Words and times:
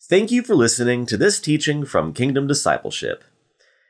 Thank 0.00 0.30
you 0.30 0.42
for 0.42 0.54
listening 0.54 1.06
to 1.06 1.16
this 1.16 1.40
teaching 1.40 1.84
from 1.84 2.12
Kingdom 2.12 2.46
Discipleship. 2.46 3.24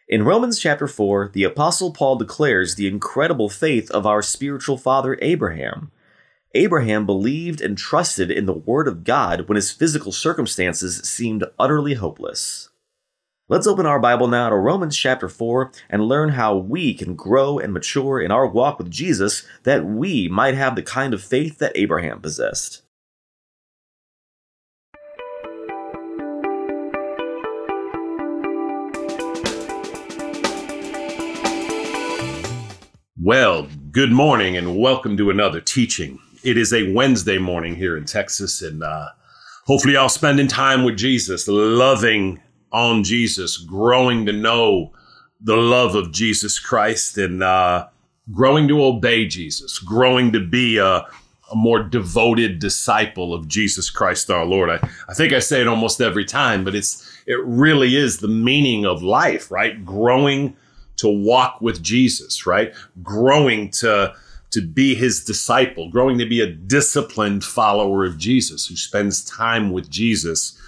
In 0.09 0.25
Romans 0.25 0.59
chapter 0.59 0.87
4, 0.87 1.33
the 1.35 1.43
Apostle 1.43 1.93
Paul 1.93 2.17
declares 2.17 2.75
the 2.75 2.87
incredible 2.87 3.51
faith 3.51 3.91
of 3.91 4.07
our 4.07 4.23
spiritual 4.23 4.79
father 4.79 5.19
Abraham. 5.21 5.91
Abraham 6.55 7.05
believed 7.05 7.61
and 7.61 7.77
trusted 7.77 8.31
in 8.31 8.47
the 8.47 8.55
Word 8.55 8.89
of 8.89 9.05
God 9.05 9.49
when 9.49 9.57
his 9.57 9.73
physical 9.73 10.13
circumstances 10.13 11.01
seemed 11.01 11.45
utterly 11.59 11.95
hopeless. 11.95 12.71
Let's 13.49 13.67
open 13.67 13.85
our 13.85 14.01
Bible 14.01 14.29
now 14.29 14.49
to 14.49 14.57
Romans 14.57 14.97
chapter 14.97 15.29
4 15.29 15.71
and 15.91 16.09
learn 16.09 16.31
how 16.31 16.57
we 16.57 16.95
can 16.95 17.15
grow 17.15 17.59
and 17.59 17.75
mature 17.75 18.21
in 18.21 18.31
our 18.31 18.47
walk 18.47 18.79
with 18.79 18.91
Jesus 18.91 19.47
that 19.65 19.85
we 19.85 20.29
might 20.29 20.55
have 20.55 20.77
the 20.77 20.83
kind 20.83 21.13
of 21.13 21.23
faith 21.23 21.59
that 21.59 21.77
Abraham 21.77 22.21
possessed. 22.21 22.83
Well, 33.27 33.67
good 33.91 34.13
morning 34.13 34.57
and 34.57 34.79
welcome 34.79 35.17
to 35.17 35.31
another 35.31 35.61
teaching. 35.61 36.21
It 36.45 36.57
is 36.57 36.73
a 36.73 36.93
Wednesday 36.93 37.39
morning 37.39 37.75
here 37.75 37.97
in 37.97 38.05
Texas, 38.05 38.63
and 38.63 38.85
uh, 38.85 39.09
hopefully, 39.65 39.95
y'all 39.95 40.09
spending 40.09 40.47
time 40.47 40.85
with 40.85 40.97
Jesus, 40.97 41.49
loving 41.49 42.41
on 42.71 43.03
Jesus, 43.03 43.57
growing 43.57 44.27
to 44.27 44.33
know 44.33 44.93
the 45.41 45.57
love 45.57 45.97
of 45.97 46.13
Jesus 46.13 46.61
Christ, 46.61 47.19
and 47.19 47.43
uh, 47.43 47.89
growing 48.31 48.69
to 48.69 48.85
obey 48.85 49.27
Jesus, 49.27 49.81
growing 49.81 50.31
to 50.31 50.39
be 50.39 50.79
a, 50.79 50.99
a, 50.99 51.57
more 51.57 51.83
devoted 51.83 52.61
disciple 52.61 53.35
of 53.35 53.49
Jesus 53.49 53.91
Christ 53.91 54.31
our 54.31 54.47
Lord. 54.47 54.71
I, 54.71 54.79
I 55.09 55.15
think 55.15 55.33
I 55.33 55.41
say 55.41 55.61
it 55.61 55.67
almost 55.67 56.01
every 56.01 56.25
time, 56.25 56.63
but 56.63 56.77
it's 56.77 57.05
it 57.27 57.45
really 57.45 57.97
is 57.97 58.19
the 58.19 58.29
meaning 58.29 58.87
of 58.87 59.03
life, 59.03 59.51
right? 59.51 59.85
Growing 59.85 60.57
to 60.97 61.09
walk 61.09 61.61
with 61.61 61.83
Jesus, 61.83 62.47
right? 62.47 62.73
Growing 63.03 63.71
to 63.73 64.15
to 64.53 64.63
be 64.63 64.95
his 64.95 65.25
disciple, 65.25 65.91
growing 65.91 66.19
to 66.19 66.27
be 66.27 66.41
a 66.41 66.47
disciplined 66.47 67.45
follower 67.45 68.05
of 68.05 68.17
Jesus 68.17 68.67
who 68.67 68.77
spends 68.77 69.25
time 69.25 69.73
with 69.73 69.91
Jesus 69.91 70.59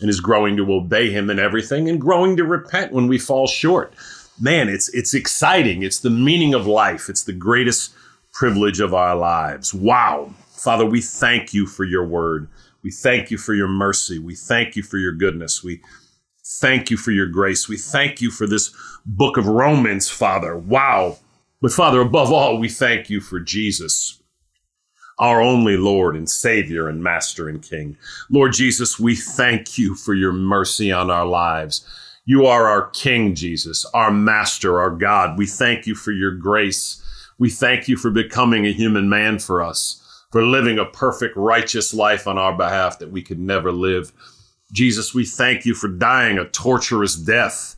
and 0.00 0.10
is 0.10 0.20
growing 0.20 0.56
to 0.56 0.72
obey 0.72 1.10
him 1.10 1.30
in 1.30 1.38
everything 1.38 1.88
and 1.88 2.00
growing 2.00 2.36
to 2.36 2.44
repent 2.44 2.92
when 2.92 3.08
we 3.08 3.18
fall 3.18 3.46
short. 3.46 3.94
Man, 4.40 4.68
it's 4.68 4.88
it's 4.90 5.14
exciting. 5.14 5.82
It's 5.82 6.00
the 6.00 6.10
meaning 6.10 6.54
of 6.54 6.66
life. 6.66 7.08
It's 7.08 7.24
the 7.24 7.32
greatest 7.32 7.94
privilege 8.32 8.80
of 8.80 8.94
our 8.94 9.16
lives. 9.16 9.72
Wow. 9.72 10.34
Father, 10.50 10.84
we 10.86 11.00
thank 11.00 11.52
you 11.54 11.66
for 11.66 11.84
your 11.84 12.04
word. 12.04 12.48
We 12.82 12.90
thank 12.90 13.30
you 13.30 13.38
for 13.38 13.54
your 13.54 13.68
mercy. 13.68 14.18
We 14.18 14.34
thank 14.34 14.76
you 14.76 14.82
for 14.82 14.98
your 14.98 15.12
goodness. 15.12 15.62
We 15.62 15.80
thank 16.44 16.90
you 16.90 16.96
for 16.96 17.10
your 17.10 17.26
grace. 17.26 17.68
We 17.68 17.76
thank 17.76 18.20
you 18.20 18.30
for 18.30 18.46
this 18.46 18.74
book 19.04 19.36
of 19.36 19.46
Romans, 19.46 20.08
Father. 20.08 20.56
Wow. 20.56 21.18
But 21.60 21.72
Father, 21.72 22.00
above 22.00 22.32
all, 22.32 22.58
we 22.58 22.68
thank 22.68 23.08
you 23.08 23.20
for 23.20 23.38
Jesus, 23.38 24.20
our 25.18 25.40
only 25.40 25.76
Lord 25.76 26.16
and 26.16 26.28
Savior 26.28 26.88
and 26.88 27.02
Master 27.02 27.48
and 27.48 27.62
King. 27.62 27.96
Lord 28.30 28.52
Jesus, 28.52 28.98
we 28.98 29.14
thank 29.14 29.78
you 29.78 29.94
for 29.94 30.14
your 30.14 30.32
mercy 30.32 30.90
on 30.90 31.10
our 31.10 31.26
lives. 31.26 31.86
You 32.24 32.46
are 32.46 32.68
our 32.68 32.90
King, 32.90 33.34
Jesus, 33.34 33.84
our 33.94 34.10
Master, 34.10 34.80
our 34.80 34.90
God. 34.90 35.38
We 35.38 35.46
thank 35.46 35.86
you 35.86 35.94
for 35.94 36.12
your 36.12 36.32
grace. 36.32 37.02
We 37.38 37.50
thank 37.50 37.88
you 37.88 37.96
for 37.96 38.10
becoming 38.10 38.66
a 38.66 38.72
human 38.72 39.08
man 39.08 39.38
for 39.38 39.62
us, 39.62 40.00
for 40.30 40.44
living 40.44 40.78
a 40.78 40.84
perfect, 40.84 41.36
righteous 41.36 41.92
life 41.92 42.26
on 42.26 42.38
our 42.38 42.56
behalf 42.56 42.98
that 43.00 43.10
we 43.10 43.22
could 43.22 43.40
never 43.40 43.72
live. 43.72 44.12
Jesus, 44.72 45.14
we 45.14 45.24
thank 45.24 45.66
you 45.66 45.74
for 45.74 45.88
dying 45.88 46.38
a 46.38 46.46
torturous 46.46 47.14
death 47.14 47.76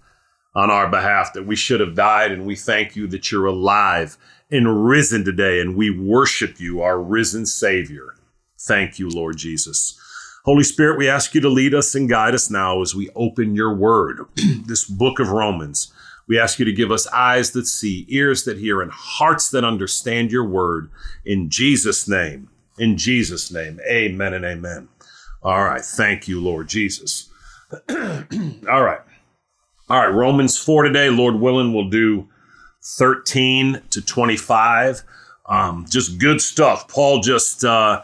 on 0.54 0.70
our 0.70 0.88
behalf 0.88 1.32
that 1.32 1.46
we 1.46 1.56
should 1.56 1.80
have 1.80 1.94
died. 1.94 2.30
And 2.30 2.46
we 2.46 2.54
thank 2.54 2.94
you 2.94 3.06
that 3.08 3.32
you're 3.32 3.46
alive 3.46 4.16
and 4.50 4.86
risen 4.86 5.24
today. 5.24 5.60
And 5.60 5.76
we 5.76 5.90
worship 5.90 6.60
you, 6.60 6.80
our 6.82 7.00
risen 7.00 7.46
Savior. 7.46 8.14
Thank 8.60 8.98
you, 8.98 9.08
Lord 9.08 9.36
Jesus. 9.36 10.00
Holy 10.44 10.62
Spirit, 10.62 10.98
we 10.98 11.08
ask 11.08 11.34
you 11.34 11.40
to 11.40 11.48
lead 11.48 11.74
us 11.74 11.94
and 11.94 12.08
guide 12.08 12.34
us 12.34 12.50
now 12.50 12.82
as 12.82 12.94
we 12.94 13.08
open 13.16 13.54
your 13.54 13.74
word, 13.74 14.20
this 14.66 14.84
book 14.84 15.18
of 15.18 15.30
Romans. 15.30 15.92
We 16.26 16.38
ask 16.38 16.58
you 16.58 16.64
to 16.64 16.72
give 16.72 16.90
us 16.90 17.06
eyes 17.08 17.52
that 17.52 17.66
see, 17.66 18.06
ears 18.08 18.44
that 18.44 18.58
hear, 18.58 18.80
and 18.80 18.90
hearts 18.92 19.50
that 19.50 19.64
understand 19.64 20.30
your 20.30 20.44
word. 20.44 20.90
In 21.24 21.50
Jesus' 21.50 22.06
name, 22.08 22.50
in 22.78 22.96
Jesus' 22.96 23.50
name, 23.50 23.80
amen 23.88 24.34
and 24.34 24.44
amen. 24.44 24.88
All 25.44 25.62
right. 25.62 25.84
Thank 25.84 26.26
you, 26.26 26.40
Lord 26.40 26.68
Jesus. 26.68 27.28
All 27.90 28.82
right. 28.82 29.00
All 29.90 30.00
right. 30.00 30.08
Romans 30.08 30.56
4 30.56 30.84
today, 30.84 31.10
Lord 31.10 31.34
willing, 31.34 31.74
we'll 31.74 31.90
do 31.90 32.28
13 32.82 33.82
to 33.90 34.00
25. 34.00 35.02
Um, 35.46 35.84
just 35.90 36.18
good 36.18 36.40
stuff. 36.40 36.88
Paul 36.88 37.20
just 37.20 37.62
uh, 37.62 38.02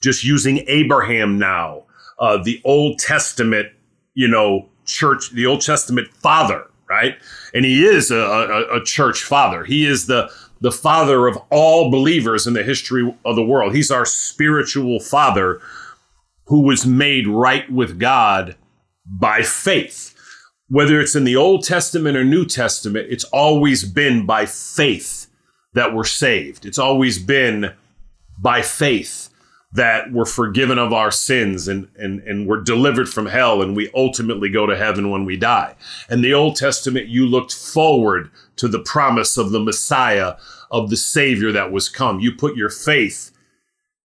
just 0.00 0.22
using 0.22 0.64
Abraham 0.68 1.36
now, 1.36 1.82
uh, 2.20 2.40
the 2.40 2.60
Old 2.64 3.00
Testament, 3.00 3.68
you 4.14 4.28
know, 4.28 4.68
church, 4.84 5.30
the 5.32 5.46
Old 5.46 5.62
Testament 5.62 6.08
father, 6.14 6.70
right? 6.88 7.16
And 7.52 7.64
he 7.64 7.84
is 7.84 8.12
a, 8.12 8.18
a, 8.18 8.76
a 8.80 8.84
church 8.84 9.24
father. 9.24 9.64
He 9.64 9.84
is 9.84 10.06
the 10.06 10.30
the 10.60 10.72
father 10.72 11.26
of 11.26 11.36
all 11.50 11.90
believers 11.90 12.46
in 12.46 12.52
the 12.52 12.62
history 12.64 13.16
of 13.24 13.36
the 13.36 13.44
world. 13.44 13.74
He's 13.74 13.90
our 13.90 14.04
spiritual 14.04 15.00
father 15.00 15.60
who 16.48 16.60
was 16.60 16.86
made 16.86 17.26
right 17.26 17.70
with 17.70 17.98
God 17.98 18.56
by 19.06 19.42
faith. 19.42 20.14
Whether 20.68 21.00
it's 21.00 21.14
in 21.14 21.24
the 21.24 21.36
Old 21.36 21.62
Testament 21.62 22.16
or 22.16 22.24
New 22.24 22.44
Testament, 22.44 23.06
it's 23.10 23.24
always 23.24 23.84
been 23.84 24.26
by 24.26 24.46
faith 24.46 25.26
that 25.74 25.94
we're 25.94 26.04
saved. 26.04 26.66
It's 26.66 26.78
always 26.78 27.18
been 27.18 27.72
by 28.38 28.62
faith 28.62 29.28
that 29.72 30.10
we're 30.10 30.24
forgiven 30.24 30.78
of 30.78 30.94
our 30.94 31.10
sins 31.10 31.68
and, 31.68 31.88
and, 31.96 32.20
and 32.20 32.46
we're 32.46 32.62
delivered 32.62 33.10
from 33.10 33.26
hell 33.26 33.60
and 33.60 33.76
we 33.76 33.90
ultimately 33.94 34.48
go 34.48 34.64
to 34.64 34.76
heaven 34.76 35.10
when 35.10 35.26
we 35.26 35.36
die. 35.36 35.74
And 36.08 36.24
the 36.24 36.32
Old 36.32 36.56
Testament, 36.56 37.08
you 37.08 37.26
looked 37.26 37.54
forward 37.54 38.30
to 38.56 38.68
the 38.68 38.78
promise 38.78 39.36
of 39.36 39.50
the 39.50 39.60
Messiah, 39.60 40.36
of 40.70 40.88
the 40.88 40.96
Savior 40.96 41.52
that 41.52 41.70
was 41.70 41.90
come. 41.90 42.20
You 42.20 42.32
put 42.32 42.56
your 42.56 42.70
faith 42.70 43.32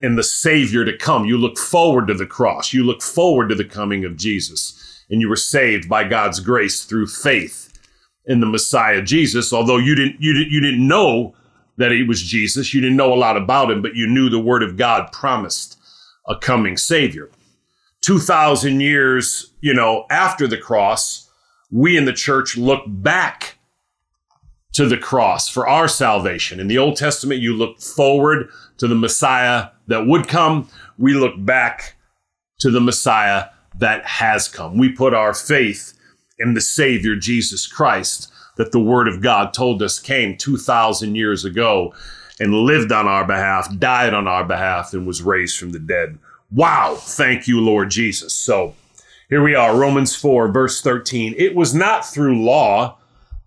and 0.04 0.18
the 0.18 0.24
Savior 0.24 0.86
to 0.86 0.96
come. 0.96 1.26
You 1.26 1.38
look 1.38 1.58
forward 1.58 2.08
to 2.10 2.14
the 2.14 2.28
cross. 2.28 2.74
You 2.74 2.84
look 2.84 3.02
forward 3.02 3.50
to 3.50 3.56
the 3.56 3.66
coming 3.66 4.04
of 4.06 4.18
Jesus. 4.18 5.04
And 5.10 5.22
you 5.22 5.30
were 5.30 5.36
saved 5.38 5.90
by 5.90 6.04
God's 6.04 6.40
grace 6.40 6.84
through 6.84 7.08
faith 7.08 7.80
in 8.26 8.42
the 8.42 8.46
Messiah 8.46 9.02
Jesus. 9.02 9.54
Although 9.54 9.78
you 9.78 9.96
didn't, 9.96 10.18
you 10.20 10.34
didn't, 10.34 10.52
you 10.52 10.62
didn't 10.62 10.88
know 10.88 11.34
that 11.78 11.92
he 11.92 12.04
was 12.04 12.22
Jesus. 12.22 12.74
You 12.74 12.82
didn't 12.82 12.98
know 12.98 13.14
a 13.14 13.16
lot 13.16 13.38
about 13.38 13.72
him, 13.72 13.82
but 13.82 13.96
you 13.96 14.06
knew 14.06 14.30
the 14.30 14.40
word 14.40 14.62
of 14.62 14.78
God 14.78 15.12
promised 15.12 15.80
a 16.28 16.38
coming 16.38 16.78
Savior. 16.78 17.30
2,000 18.02 18.82
years, 18.82 19.54
you 19.62 19.74
know, 19.74 20.06
after 20.12 20.48
the 20.48 20.58
cross, 20.58 21.30
we 21.72 21.98
in 21.98 22.06
the 22.06 22.14
church 22.14 22.58
look 22.58 22.84
back 22.88 23.58
to 24.74 24.88
the 24.88 24.98
cross 24.98 25.48
for 25.48 25.68
our 25.68 25.88
salvation. 25.88 26.60
In 26.60 26.68
the 26.68 26.78
Old 26.78 26.98
Testament, 26.98 27.40
you 27.40 27.56
look 27.56 27.80
forward 27.80 28.50
to 28.84 28.88
the 28.90 28.96
Messiah 28.96 29.70
that 29.88 30.08
would 30.08 30.28
come. 30.28 30.68
We 30.98 31.14
look 31.14 31.36
back 31.38 31.96
to 32.60 32.70
the 32.70 32.82
Messiah 32.82 33.46
that 33.80 34.06
has 34.06 34.50
come. 34.50 34.78
We 34.78 34.90
put 34.90 35.14
our 35.14 35.34
faith 35.34 35.98
in 36.38 36.54
the 36.54 36.60
Savior, 36.60 37.16
Jesus 37.16 37.66
Christ, 37.66 38.30
that 38.58 38.74
the 38.74 38.82
Word 38.82 39.08
of 39.08 39.22
God 39.22 39.54
told 39.54 39.82
us 39.82 40.02
came 40.02 40.36
2,000 40.36 41.16
years 41.16 41.46
ago 41.46 41.94
and 42.42 42.54
lived 42.54 42.92
on 42.92 43.08
our 43.08 43.26
behalf, 43.26 43.70
died 43.80 44.14
on 44.14 44.28
our 44.28 44.44
behalf, 44.44 44.94
and 44.94 45.08
was 45.08 45.22
raised 45.22 45.58
from 45.58 45.72
the 45.72 45.80
dead. 45.80 46.20
Wow. 46.52 46.96
Thank 47.00 47.48
you, 47.48 47.62
Lord 47.62 47.90
Jesus. 47.90 48.34
So 48.34 48.76
here 49.30 49.42
we 49.42 49.56
are, 49.56 49.80
Romans 49.80 50.14
4, 50.14 50.50
verse 50.52 50.82
13. 50.82 51.36
It 51.38 51.56
was 51.56 51.74
not 51.74 52.06
through 52.06 52.44
law 52.44 52.98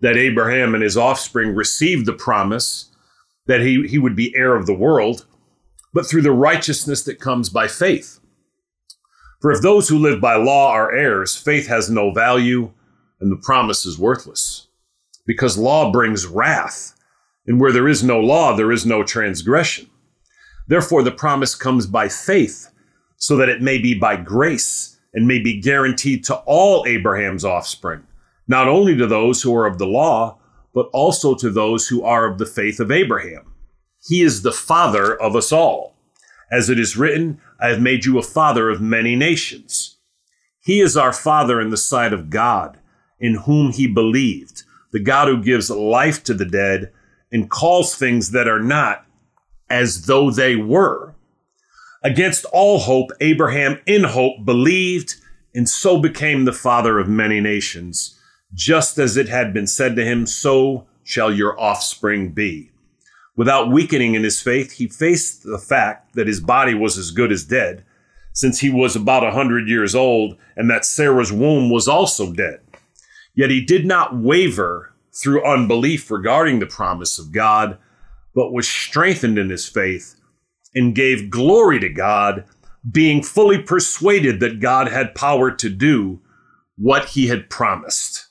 that 0.01 0.17
Abraham 0.17 0.73
and 0.73 0.81
his 0.81 0.97
offspring 0.97 1.53
received 1.53 2.07
the 2.07 2.13
promise 2.13 2.87
that 3.47 3.61
he, 3.61 3.87
he 3.87 3.97
would 3.97 4.15
be 4.15 4.35
heir 4.35 4.55
of 4.55 4.65
the 4.65 4.73
world, 4.73 5.25
but 5.93 6.07
through 6.07 6.21
the 6.21 6.31
righteousness 6.31 7.03
that 7.03 7.19
comes 7.19 7.49
by 7.49 7.67
faith. 7.67 8.19
For 9.41 9.51
if 9.51 9.61
those 9.61 9.89
who 9.89 9.97
live 9.97 10.19
by 10.19 10.35
law 10.35 10.71
are 10.71 10.95
heirs, 10.95 11.35
faith 11.35 11.67
has 11.67 11.89
no 11.89 12.11
value 12.11 12.71
and 13.19 13.31
the 13.31 13.41
promise 13.43 13.85
is 13.85 13.97
worthless. 13.97 14.67
Because 15.25 15.57
law 15.57 15.91
brings 15.91 16.25
wrath, 16.25 16.93
and 17.45 17.59
where 17.59 17.71
there 17.71 17.87
is 17.87 18.03
no 18.03 18.19
law, 18.19 18.55
there 18.55 18.71
is 18.71 18.85
no 18.85 19.03
transgression. 19.03 19.89
Therefore, 20.67 21.03
the 21.03 21.11
promise 21.11 21.55
comes 21.55 21.85
by 21.87 22.07
faith, 22.09 22.69
so 23.17 23.35
that 23.37 23.49
it 23.49 23.61
may 23.61 23.77
be 23.77 23.93
by 23.93 24.15
grace 24.15 24.97
and 25.13 25.27
may 25.27 25.39
be 25.39 25.59
guaranteed 25.59 26.23
to 26.25 26.35
all 26.45 26.85
Abraham's 26.85 27.43
offspring 27.43 28.03
not 28.47 28.67
only 28.67 28.95
to 28.95 29.07
those 29.07 29.41
who 29.41 29.55
are 29.55 29.65
of 29.65 29.77
the 29.77 29.87
law, 29.87 30.37
but 30.73 30.89
also 30.93 31.35
to 31.35 31.49
those 31.49 31.87
who 31.87 32.03
are 32.03 32.25
of 32.25 32.37
the 32.37 32.45
faith 32.45 32.79
of 32.79 32.91
Abraham. 32.91 33.45
He 34.07 34.21
is 34.21 34.41
the 34.41 34.51
father 34.51 35.15
of 35.15 35.35
us 35.35 35.51
all. 35.51 35.95
As 36.51 36.69
it 36.69 36.79
is 36.79 36.95
written, 36.95 37.41
I 37.59 37.67
have 37.67 37.81
made 37.81 38.05
you 38.05 38.17
a 38.17 38.23
father 38.23 38.69
of 38.69 38.79
many 38.79 39.15
nations. 39.15 39.97
He 40.61 40.79
is 40.81 40.97
our 40.97 41.13
Father 41.13 41.61
in 41.61 41.69
the 41.69 41.77
sight 41.77 42.11
of 42.11 42.29
God, 42.29 42.77
in 43.19 43.35
whom 43.35 43.71
he 43.71 43.87
believed, 43.87 44.63
the 44.91 44.99
God 44.99 45.27
who 45.27 45.41
gives 45.41 45.69
life 45.69 46.23
to 46.25 46.33
the 46.33 46.45
dead 46.45 46.91
and 47.31 47.49
calls 47.49 47.95
things 47.95 48.31
that 48.31 48.47
are 48.47 48.61
not 48.61 49.05
as 49.69 50.05
though 50.05 50.29
they 50.29 50.55
were. 50.55 51.15
Against 52.03 52.45
all 52.51 52.79
hope, 52.79 53.11
Abraham 53.21 53.79
in 53.85 54.03
hope 54.03 54.45
believed 54.45 55.15
and 55.55 55.67
so 55.67 55.99
became 55.99 56.45
the 56.45 56.53
father 56.53 56.99
of 56.99 57.07
many 57.09 57.39
nations. 57.39 58.19
Just 58.53 58.97
as 58.97 59.17
it 59.17 59.27
had 59.29 59.53
been 59.53 59.67
said 59.67 59.95
to 59.95 60.05
him, 60.05 60.25
so 60.25 60.85
shall 61.03 61.33
your 61.33 61.59
offspring 61.59 62.31
be. 62.31 62.71
Without 63.37 63.71
weakening 63.71 64.15
in 64.15 64.23
his 64.23 64.41
faith, 64.41 64.73
he 64.73 64.87
faced 64.87 65.43
the 65.43 65.59
fact 65.59 66.15
that 66.15 66.27
his 66.27 66.41
body 66.41 66.73
was 66.73 66.97
as 66.97 67.11
good 67.11 67.31
as 67.31 67.45
dead, 67.45 67.85
since 68.33 68.59
he 68.59 68.69
was 68.69 68.95
about 68.95 69.23
a 69.23 69.31
hundred 69.31 69.69
years 69.69 69.93
old, 69.93 70.35
and 70.55 70.69
that 70.69 70.83
Sarah's 70.83 71.31
womb 71.31 71.69
was 71.69 71.87
also 71.87 72.33
dead. 72.33 72.59
Yet 73.35 73.51
he 73.51 73.63
did 73.63 73.85
not 73.85 74.17
waver 74.17 74.95
through 75.13 75.45
unbelief 75.45 76.09
regarding 76.09 76.59
the 76.59 76.65
promise 76.65 77.19
of 77.19 77.31
God, 77.31 77.77
but 78.33 78.51
was 78.51 78.67
strengthened 78.67 79.37
in 79.37 79.51
his 79.51 79.69
faith 79.69 80.15
and 80.73 80.95
gave 80.95 81.29
glory 81.29 81.79
to 81.79 81.89
God, 81.89 82.43
being 82.91 83.21
fully 83.21 83.61
persuaded 83.61 84.39
that 84.39 84.59
God 84.59 84.87
had 84.87 85.15
power 85.15 85.51
to 85.51 85.69
do 85.69 86.19
what 86.75 87.09
he 87.09 87.27
had 87.27 87.49
promised. 87.51 88.27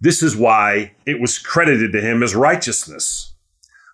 This 0.00 0.22
is 0.22 0.36
why 0.36 0.94
it 1.06 1.20
was 1.20 1.38
credited 1.38 1.92
to 1.92 2.00
him 2.00 2.22
as 2.22 2.34
righteousness. 2.34 3.27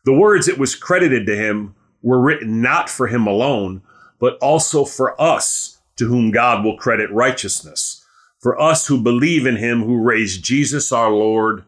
The 0.05 0.12
words 0.12 0.49
it 0.49 0.59
was 0.59 0.75
credited 0.75 1.27
to 1.27 1.37
him 1.37 1.75
were 2.03 2.21
written 2.21 2.61
not 2.61 2.91
for 2.91 3.06
him 3.06 3.27
alone, 3.27 3.83
but 4.21 4.37
also 4.39 4.85
for 4.85 5.21
us 5.21 5.81
to 5.97 6.06
whom 6.06 6.31
God 6.31 6.65
will 6.65 6.77
credit 6.77 7.11
righteousness, 7.11 8.05
for 8.41 8.61
us 8.61 8.87
who 8.87 9.03
believe 9.03 9.47
in 9.47 9.56
him 9.56 9.85
who 9.85 10.03
raised 10.03 10.45
Jesus 10.45 10.93
our 10.93 11.11
Lord 11.11 11.65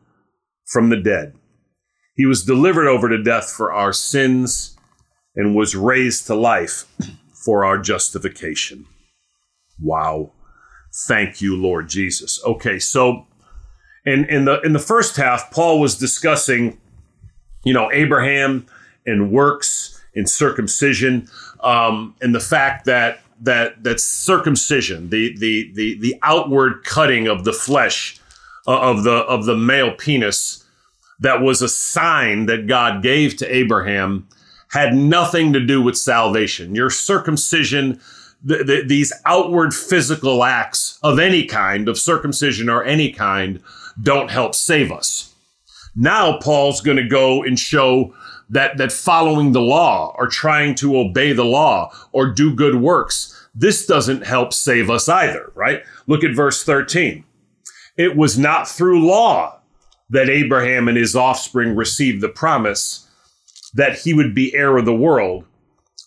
from 0.66 0.90
the 0.90 0.96
dead. 0.96 1.34
He 2.14 2.26
was 2.26 2.44
delivered 2.44 2.86
over 2.86 3.08
to 3.08 3.22
death 3.22 3.50
for 3.50 3.72
our 3.72 3.92
sins 3.92 4.76
and 5.34 5.54
was 5.54 5.76
raised 5.76 6.26
to 6.26 6.34
life 6.34 6.84
for 7.44 7.64
our 7.64 7.78
justification. 7.78 8.86
Wow. 9.80 10.32
Thank 11.06 11.42
you, 11.42 11.56
Lord 11.56 11.88
Jesus. 11.88 12.42
Okay, 12.44 12.78
so 12.78 13.26
in, 14.06 14.24
in 14.26 14.46
the 14.46 14.60
in 14.62 14.72
the 14.72 14.78
first 14.78 15.16
half, 15.16 15.50
Paul 15.50 15.78
was 15.78 15.98
discussing, 15.98 16.80
you 17.66 17.74
know, 17.74 17.90
Abraham 17.92 18.64
and 19.04 19.32
works 19.32 20.00
and 20.14 20.30
circumcision, 20.30 21.28
um, 21.60 22.14
and 22.22 22.34
the 22.34 22.40
fact 22.40 22.86
that 22.86 23.20
that 23.42 23.82
that 23.82 24.00
circumcision, 24.00 25.10
the 25.10 25.36
the 25.36 25.72
the 25.74 25.98
the 25.98 26.14
outward 26.22 26.84
cutting 26.84 27.26
of 27.26 27.44
the 27.44 27.52
flesh 27.52 28.20
uh, 28.68 28.80
of 28.80 29.02
the 29.02 29.16
of 29.24 29.46
the 29.46 29.56
male 29.56 29.92
penis, 29.92 30.64
that 31.18 31.42
was 31.42 31.60
a 31.60 31.68
sign 31.68 32.46
that 32.46 32.68
God 32.68 33.02
gave 33.02 33.36
to 33.38 33.54
Abraham, 33.54 34.28
had 34.70 34.94
nothing 34.94 35.52
to 35.52 35.60
do 35.60 35.82
with 35.82 35.98
salvation. 35.98 36.74
Your 36.74 36.88
circumcision. 36.88 38.00
The, 38.44 38.62
the, 38.62 38.84
these 38.86 39.12
outward 39.24 39.74
physical 39.74 40.44
acts 40.44 41.00
of 41.02 41.18
any 41.18 41.46
kind, 41.46 41.88
of 41.88 41.98
circumcision 41.98 42.68
or 42.68 42.84
any 42.84 43.10
kind, 43.10 43.60
don't 44.00 44.30
help 44.30 44.54
save 44.54 44.92
us. 44.92 45.34
Now 45.96 46.38
Paul's 46.38 46.80
going 46.80 46.98
to 46.98 47.08
go 47.08 47.42
and 47.42 47.58
show 47.58 48.14
that 48.50 48.76
that 48.76 48.92
following 48.92 49.52
the 49.52 49.60
law 49.60 50.14
or 50.18 50.28
trying 50.28 50.74
to 50.76 50.98
obey 50.98 51.32
the 51.32 51.44
law 51.44 51.92
or 52.12 52.30
do 52.30 52.54
good 52.54 52.76
works 52.76 53.36
this 53.56 53.86
doesn't 53.86 54.26
help 54.26 54.52
save 54.52 54.90
us 54.90 55.08
either, 55.08 55.50
right? 55.54 55.82
Look 56.06 56.22
at 56.22 56.36
verse 56.36 56.62
13. 56.62 57.24
It 57.96 58.14
was 58.14 58.38
not 58.38 58.68
through 58.68 59.06
law 59.06 59.60
that 60.10 60.28
Abraham 60.28 60.88
and 60.88 60.96
his 60.96 61.16
offspring 61.16 61.74
received 61.74 62.20
the 62.20 62.28
promise 62.28 63.08
that 63.72 63.98
he 64.00 64.12
would 64.12 64.34
be 64.34 64.54
heir 64.54 64.76
of 64.76 64.84
the 64.84 64.94
world, 64.94 65.46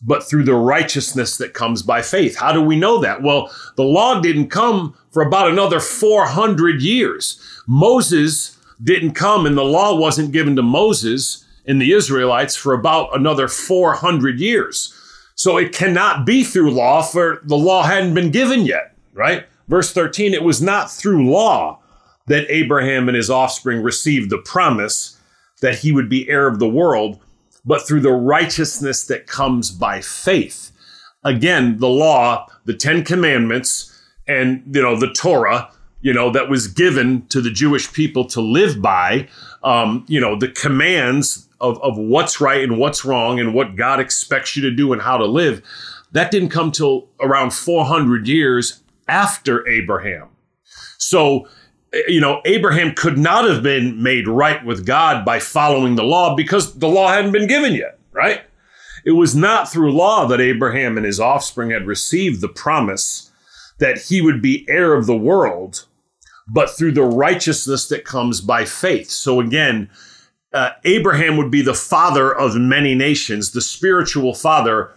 but 0.06 0.24
through 0.24 0.44
the 0.44 0.54
righteousness 0.54 1.38
that 1.38 1.56
comes 1.56 1.82
by 1.82 2.04
faith. 2.04 2.38
How 2.38 2.52
do 2.52 2.62
we 2.62 2.80
know 2.80 3.00
that? 3.00 3.24
Well, 3.24 3.52
the 3.76 3.84
law 3.84 4.22
didn't 4.22 4.50
come 4.50 4.96
for 5.12 5.24
about 5.24 5.50
another 5.50 5.80
400 5.80 6.84
years. 6.84 7.42
Moses 7.68 8.59
didn't 8.84 9.12
come 9.12 9.46
and 9.46 9.58
the 9.58 9.64
law 9.64 9.96
wasn't 9.96 10.32
given 10.32 10.56
to 10.56 10.64
Moses 10.64 11.46
and 11.66 11.82
the 11.82 11.94
Israelites 11.94 12.56
for 12.56 12.74
about 12.74 13.16
another 13.16 13.48
400 13.48 14.40
years. 14.40 14.94
So 15.36 15.58
it 15.58 15.74
cannot 15.74 16.26
be 16.26 16.44
through 16.44 16.72
law 16.72 17.02
for 17.02 17.40
the 17.44 17.58
law 17.58 17.84
hadn't 17.84 18.14
been 18.14 18.32
given 18.32 18.66
yet, 18.66 18.96
right? 19.14 19.46
Verse 19.68 19.94
13, 19.94 20.34
it 20.34 20.44
was 20.44 20.62
not 20.62 20.92
through 20.92 21.30
law 21.30 21.80
that 22.28 22.50
Abraham 22.50 23.08
and 23.08 23.16
his 23.16 23.30
offspring 23.30 23.82
received 23.82 24.30
the 24.30 24.40
promise 24.40 25.18
that 25.62 25.80
he 25.80 25.92
would 25.92 26.10
be 26.10 26.30
heir 26.30 26.48
of 26.48 26.60
the 26.60 26.70
world, 26.70 27.20
but 27.66 27.86
through 27.86 28.02
the 28.02 28.12
righteousness 28.12 29.06
that 29.06 29.28
comes 29.28 29.72
by 29.72 30.02
faith. 30.02 30.72
Again, 31.24 31.78
the 31.78 31.90
law, 31.90 32.48
the 32.66 32.74
10 32.74 33.04
commandments, 33.04 33.98
and 34.28 34.64
you 34.74 34.82
know, 34.82 34.98
the 34.98 35.12
Torah 35.12 35.72
you 36.02 36.14
know, 36.14 36.32
that 36.32 36.50
was 36.50 36.68
given 36.68 37.26
to 37.28 37.42
the 37.42 37.52
Jewish 37.52 37.92
people 37.92 38.26
to 38.26 38.42
live 38.42 38.82
by, 38.82 39.28
um, 39.64 40.06
you 40.08 40.20
know, 40.20 40.38
the 40.38 40.48
commands 40.48 41.48
of, 41.60 41.82
of 41.82 41.98
what's 41.98 42.40
right 42.40 42.64
and 42.64 42.78
what's 42.78 43.04
wrong 43.04 43.40
and 43.40 43.54
what 43.54 43.76
God 43.76 44.00
expects 44.00 44.56
you 44.56 44.62
to 44.64 44.72
do 44.72 44.94
and 44.94 45.02
how 45.02 45.18
to 45.18 45.26
live, 45.26 45.62
that 46.12 46.32
didn't 46.32 46.50
come 46.50 46.72
till 46.72 47.10
around 47.20 47.52
400 47.52 48.28
years 48.28 48.82
after 49.08 49.68
Abraham. 49.68 50.30
So, 50.98 51.48
eh, 51.94 52.02
you 52.08 52.22
know, 52.22 52.42
Abraham 52.46 52.94
could 52.94 53.18
not 53.18 53.46
have 53.46 53.62
been 53.62 54.02
made 54.02 54.28
right 54.28 54.64
with 54.66 54.86
God 54.86 55.26
by 55.26 55.40
following 55.40 55.96
the 55.96 56.04
law 56.04 56.36
because 56.36 56.76
the 56.80 56.88
law 56.88 57.10
hadn't 57.10 57.32
been 57.32 57.48
given 57.48 57.74
yet, 57.74 58.00
right? 58.14 58.42
It 59.06 59.12
was 59.12 59.36
not 59.36 59.72
through 59.72 59.94
law 59.94 60.26
that 60.28 60.42
Abraham 60.42 60.98
and 60.98 61.06
his 61.06 61.20
offspring 61.20 61.72
had 61.72 61.88
received 61.88 62.42
the 62.42 62.50
promise 62.50 63.32
that 63.80 63.98
he 63.98 64.22
would 64.22 64.42
be 64.42 64.66
heir 64.70 64.94
of 64.94 65.06
the 65.06 65.18
world 65.18 65.86
but 66.52 66.70
through 66.70 66.92
the 66.92 67.04
righteousness 67.04 67.88
that 67.90 68.06
comes 68.06 68.42
by 68.42 68.66
faith. 68.66 69.10
So 69.10 69.40
again, 69.40 69.90
uh, 70.54 70.72
Abraham 70.84 71.38
would 71.38 71.52
be 71.52 71.62
the 71.62 71.74
father 71.74 72.36
of 72.36 72.56
many 72.56 72.96
nations, 72.96 73.52
the 73.52 73.62
spiritual 73.62 74.34
father 74.34 74.92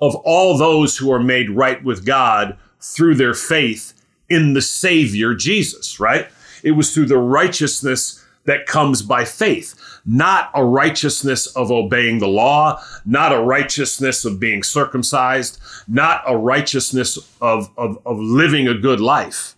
of 0.00 0.14
all 0.16 0.56
those 0.56 0.96
who 0.96 1.12
are 1.12 1.22
made 1.22 1.50
right 1.50 1.82
with 1.82 2.04
God 2.04 2.56
through 2.80 3.16
their 3.16 3.34
faith 3.34 3.94
in 4.28 4.54
the 4.54 4.62
Savior 4.62 5.34
Jesus, 5.34 5.98
right? 5.98 6.28
It 6.62 6.72
was 6.72 6.94
through 6.94 7.06
the 7.06 7.18
righteousness 7.18 8.24
that 8.44 8.66
comes 8.66 9.02
by 9.02 9.24
faith, 9.24 9.74
not 10.04 10.50
a 10.54 10.64
righteousness 10.64 11.46
of 11.48 11.70
obeying 11.70 12.18
the 12.18 12.28
law, 12.28 12.82
not 13.04 13.32
a 13.32 13.40
righteousness 13.40 14.24
of 14.24 14.40
being 14.40 14.62
circumcised, 14.62 15.60
not 15.86 16.22
a 16.26 16.36
righteousness 16.36 17.18
of, 17.40 17.70
of, 17.76 17.98
of 18.04 18.18
living 18.18 18.66
a 18.66 18.74
good 18.74 19.00
life 19.00 19.54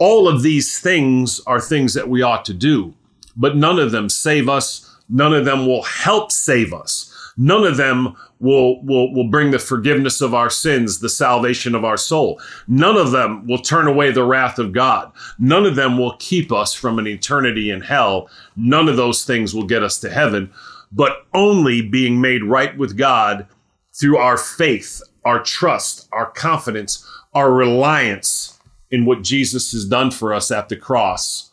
all 0.00 0.26
of 0.26 0.42
these 0.42 0.80
things 0.80 1.40
are 1.46 1.60
things 1.60 1.94
that 1.94 2.08
we 2.08 2.22
ought 2.22 2.44
to 2.46 2.54
do, 2.54 2.94
but 3.36 3.54
none 3.54 3.78
of 3.78 3.92
them 3.92 4.08
save 4.08 4.48
us. 4.48 4.96
None 5.08 5.34
of 5.34 5.44
them 5.44 5.66
will 5.66 5.82
help 5.82 6.32
save 6.32 6.72
us. 6.72 7.06
None 7.36 7.64
of 7.64 7.76
them 7.76 8.16
will, 8.38 8.82
will, 8.82 9.12
will 9.12 9.28
bring 9.28 9.50
the 9.50 9.58
forgiveness 9.58 10.20
of 10.20 10.34
our 10.34 10.48
sins, 10.48 11.00
the 11.00 11.08
salvation 11.08 11.74
of 11.74 11.84
our 11.84 11.96
soul. 11.96 12.40
None 12.66 12.96
of 12.96 13.10
them 13.10 13.46
will 13.46 13.58
turn 13.58 13.86
away 13.86 14.10
the 14.10 14.24
wrath 14.24 14.58
of 14.58 14.72
God. 14.72 15.12
None 15.38 15.66
of 15.66 15.76
them 15.76 15.98
will 15.98 16.16
keep 16.18 16.50
us 16.50 16.72
from 16.72 16.98
an 16.98 17.06
eternity 17.06 17.70
in 17.70 17.82
hell. 17.82 18.30
None 18.56 18.88
of 18.88 18.96
those 18.96 19.24
things 19.24 19.54
will 19.54 19.66
get 19.66 19.82
us 19.82 19.98
to 20.00 20.10
heaven, 20.10 20.50
but 20.92 21.26
only 21.34 21.82
being 21.82 22.20
made 22.20 22.42
right 22.42 22.76
with 22.78 22.96
God 22.96 23.46
through 23.92 24.16
our 24.16 24.38
faith, 24.38 25.02
our 25.24 25.42
trust, 25.42 26.08
our 26.12 26.30
confidence, 26.30 27.06
our 27.34 27.52
reliance 27.52 28.59
in 28.90 29.04
what 29.04 29.22
Jesus 29.22 29.72
has 29.72 29.84
done 29.84 30.10
for 30.10 30.32
us 30.34 30.50
at 30.50 30.68
the 30.68 30.76
cross 30.76 31.52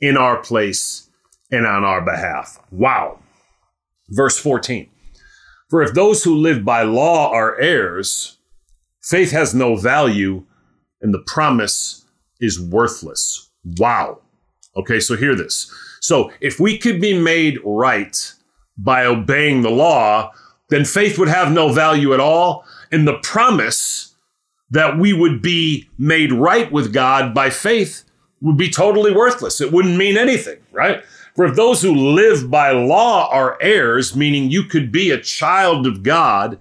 in 0.00 0.16
our 0.16 0.38
place 0.42 1.08
and 1.50 1.66
on 1.66 1.84
our 1.84 2.02
behalf. 2.02 2.58
Wow. 2.70 3.18
Verse 4.10 4.38
14 4.38 4.88
For 5.68 5.82
if 5.82 5.94
those 5.94 6.24
who 6.24 6.36
live 6.36 6.64
by 6.64 6.82
law 6.82 7.32
are 7.32 7.58
heirs, 7.58 8.38
faith 9.02 9.30
has 9.30 9.54
no 9.54 9.76
value 9.76 10.44
and 11.00 11.12
the 11.12 11.22
promise 11.26 12.04
is 12.40 12.60
worthless. 12.60 13.50
Wow. 13.78 14.20
Okay, 14.76 15.00
so 15.00 15.16
hear 15.16 15.34
this. 15.34 15.72
So 16.00 16.30
if 16.40 16.60
we 16.60 16.78
could 16.78 17.00
be 17.00 17.18
made 17.18 17.58
right 17.64 18.32
by 18.76 19.06
obeying 19.06 19.62
the 19.62 19.70
law, 19.70 20.32
then 20.68 20.84
faith 20.84 21.18
would 21.18 21.28
have 21.28 21.50
no 21.50 21.72
value 21.72 22.12
at 22.12 22.20
all. 22.20 22.64
And 22.92 23.06
the 23.08 23.18
promise 23.22 24.05
that 24.70 24.98
we 24.98 25.12
would 25.12 25.42
be 25.42 25.88
made 25.98 26.32
right 26.32 26.70
with 26.70 26.92
God 26.92 27.34
by 27.34 27.50
faith 27.50 28.04
would 28.40 28.56
be 28.56 28.70
totally 28.70 29.12
worthless. 29.12 29.60
It 29.60 29.72
wouldn't 29.72 29.96
mean 29.96 30.16
anything, 30.16 30.58
right? 30.72 31.04
For 31.34 31.44
if 31.46 31.54
those 31.54 31.82
who 31.82 31.94
live 31.94 32.50
by 32.50 32.70
law 32.70 33.28
are 33.30 33.58
heirs, 33.60 34.16
meaning 34.16 34.50
you 34.50 34.64
could 34.64 34.90
be 34.90 35.10
a 35.10 35.20
child 35.20 35.86
of 35.86 36.02
God, 36.02 36.58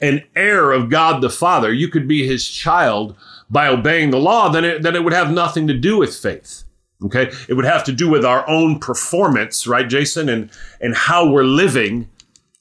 an 0.00 0.22
heir 0.36 0.72
of 0.72 0.90
God 0.90 1.22
the 1.22 1.30
Father, 1.30 1.72
you 1.72 1.88
could 1.88 2.06
be 2.06 2.26
his 2.26 2.46
child 2.46 3.16
by 3.48 3.66
obeying 3.66 4.10
the 4.10 4.18
law, 4.18 4.48
then 4.48 4.64
it, 4.64 4.82
then 4.82 4.94
it 4.94 5.04
would 5.04 5.12
have 5.12 5.32
nothing 5.32 5.66
to 5.66 5.74
do 5.74 5.98
with 5.98 6.16
faith. 6.16 6.64
Okay. 7.04 7.32
It 7.48 7.54
would 7.54 7.64
have 7.64 7.84
to 7.84 7.92
do 7.92 8.10
with 8.10 8.24
our 8.24 8.48
own 8.48 8.78
performance, 8.78 9.66
right, 9.66 9.88
Jason? 9.88 10.28
And, 10.28 10.50
and 10.80 10.94
how 10.94 11.28
we're 11.28 11.44
living, 11.44 12.08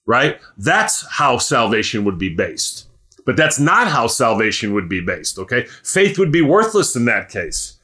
right? 0.06 0.40
That's 0.58 1.06
how 1.10 1.38
salvation 1.38 2.06
would 2.06 2.18
be 2.18 2.30
based. 2.30 2.89
But 3.30 3.38
that's 3.38 3.60
not 3.60 3.90
how 3.90 4.08
salvation 4.08 4.74
would 4.74 4.90
be 4.90 5.02
based. 5.02 5.38
Okay. 5.38 5.68
Faith 5.84 6.18
would 6.18 6.32
be 6.32 6.42
worthless 6.42 6.96
in 6.96 7.06
that 7.06 7.30
case. 7.30 7.78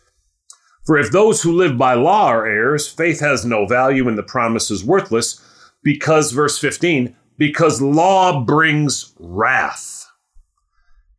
For 0.88 0.98
if 0.98 1.12
those 1.12 1.44
who 1.44 1.52
live 1.52 1.78
by 1.78 1.94
law 1.94 2.30
are 2.30 2.48
heirs, 2.48 2.88
faith 2.88 3.20
has 3.20 3.46
no 3.46 3.68
value 3.68 4.08
and 4.08 4.18
the 4.18 4.24
promise 4.24 4.72
is 4.72 4.84
worthless 4.84 5.40
because, 5.84 6.32
verse 6.32 6.58
15, 6.58 7.16
because 7.38 7.80
law 7.80 8.44
brings 8.44 9.14
wrath. 9.20 10.08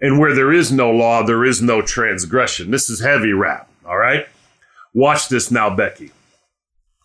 And 0.01 0.19
where 0.19 0.35
there 0.35 0.53
is 0.53 0.73
no 0.73 0.91
law, 0.91 1.23
there 1.23 1.45
is 1.45 1.63
no 1.63 1.81
transgression. 1.81 2.73
This 2.73 2.91
is 2.91 2.99
heavy 2.99 3.33
rap, 3.33 3.71
all 3.87 3.97
right? 3.97 4.27
Watch 4.93 5.29
this 5.29 5.53
now, 5.53 5.71
Becky. 5.71 6.11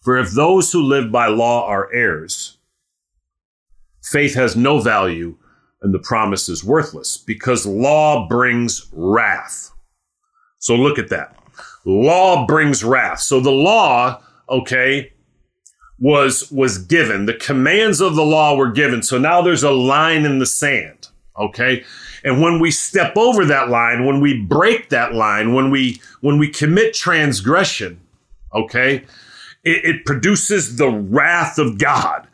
For 0.02 0.18
if 0.18 0.32
those 0.32 0.72
who 0.72 0.82
live 0.82 1.12
by 1.12 1.28
law 1.28 1.68
are 1.68 1.94
heirs, 1.94 2.58
faith 4.02 4.34
has 4.34 4.56
no 4.56 4.80
value 4.80 5.38
and 5.82 5.94
the 5.94 6.00
promise 6.00 6.48
is 6.48 6.64
worthless 6.64 7.18
because 7.18 7.66
law 7.66 8.28
brings 8.28 8.88
wrath. 8.92 9.72
So 10.60 10.76
look 10.76 11.00
at 11.00 11.10
that. 11.10 11.36
Law 11.86 12.46
brings 12.46 12.84
wrath. 12.84 13.20
So 13.20 13.40
the 13.40 13.52
law, 13.52 14.22
okay, 14.50 15.12
was 16.00 16.52
was 16.52 16.78
given. 16.80 17.26
The 17.26 17.34
commands 17.34 18.02
of 18.02 18.16
the 18.16 18.26
law 18.26 18.56
were 18.56 18.72
given. 18.72 19.04
So 19.04 19.18
now 19.18 19.42
there's 19.42 19.64
a 19.64 19.72
line 19.72 20.26
in 20.26 20.40
the 20.40 20.46
sand, 20.46 21.08
okay? 21.40 21.84
And 22.24 22.42
when 22.42 22.60
we 22.60 22.72
step 22.72 23.18
over 23.18 23.46
that 23.46 23.70
line, 23.70 24.06
when 24.06 24.20
we 24.20 24.40
break 24.40 24.90
that 24.90 25.14
line, 25.14 25.54
when 25.54 25.72
we 25.72 26.02
when 26.22 26.38
we 26.38 26.50
commit 26.50 26.94
transgression, 26.94 28.00
okay, 28.54 28.98
it, 29.64 29.86
it 29.86 30.06
produces 30.06 30.76
the 30.76 30.90
wrath 30.90 31.58
of 31.58 31.80
God. 31.80 32.28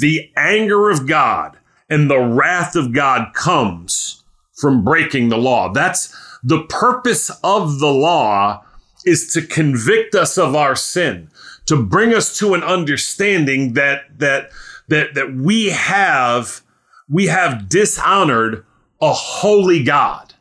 The 0.00 0.30
anger 0.36 0.90
of 0.90 1.06
God 1.06 1.58
and 1.92 2.10
the 2.10 2.18
wrath 2.18 2.74
of 2.74 2.94
God 2.94 3.34
comes 3.34 4.24
from 4.54 4.82
breaking 4.82 5.28
the 5.28 5.36
law. 5.36 5.70
That's 5.70 6.16
the 6.42 6.62
purpose 6.62 7.30
of 7.44 7.80
the 7.80 7.92
law 7.92 8.64
is 9.04 9.30
to 9.34 9.42
convict 9.42 10.14
us 10.14 10.38
of 10.38 10.56
our 10.56 10.74
sin, 10.74 11.28
to 11.66 11.76
bring 11.76 12.14
us 12.14 12.38
to 12.38 12.54
an 12.54 12.62
understanding 12.62 13.74
that 13.74 14.04
that 14.18 14.52
that 14.88 15.12
that 15.12 15.34
we 15.34 15.68
have 15.68 16.62
we 17.10 17.26
have 17.26 17.68
dishonored 17.68 18.64
a 19.02 19.12
holy 19.12 19.84
God 19.84 20.32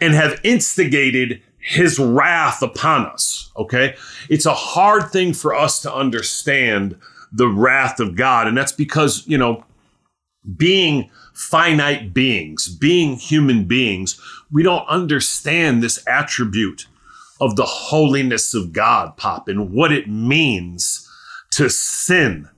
and 0.00 0.14
have 0.14 0.40
instigated 0.44 1.42
his 1.58 1.98
wrath 1.98 2.62
upon 2.62 3.06
us. 3.06 3.50
Okay. 3.56 3.96
It's 4.30 4.46
a 4.46 4.54
hard 4.54 5.10
thing 5.10 5.32
for 5.32 5.56
us 5.56 5.82
to 5.82 5.92
understand 5.92 6.96
the 7.32 7.48
wrath 7.48 7.98
of 7.98 8.14
God. 8.14 8.46
And 8.46 8.56
that's 8.56 8.72
because, 8.72 9.26
you 9.26 9.38
know, 9.38 9.64
being 10.56 11.10
finite 11.34 12.12
beings, 12.12 12.68
being 12.68 13.16
human 13.16 13.64
beings, 13.64 14.20
we 14.50 14.62
don't 14.62 14.86
understand 14.88 15.82
this 15.82 16.02
attribute 16.06 16.86
of 17.40 17.56
the 17.56 17.64
holiness 17.64 18.54
of 18.54 18.72
God, 18.72 19.16
Pop, 19.16 19.48
and 19.48 19.72
what 19.72 19.92
it 19.92 20.08
means 20.08 21.08
to 21.52 21.68
sin 21.68 22.48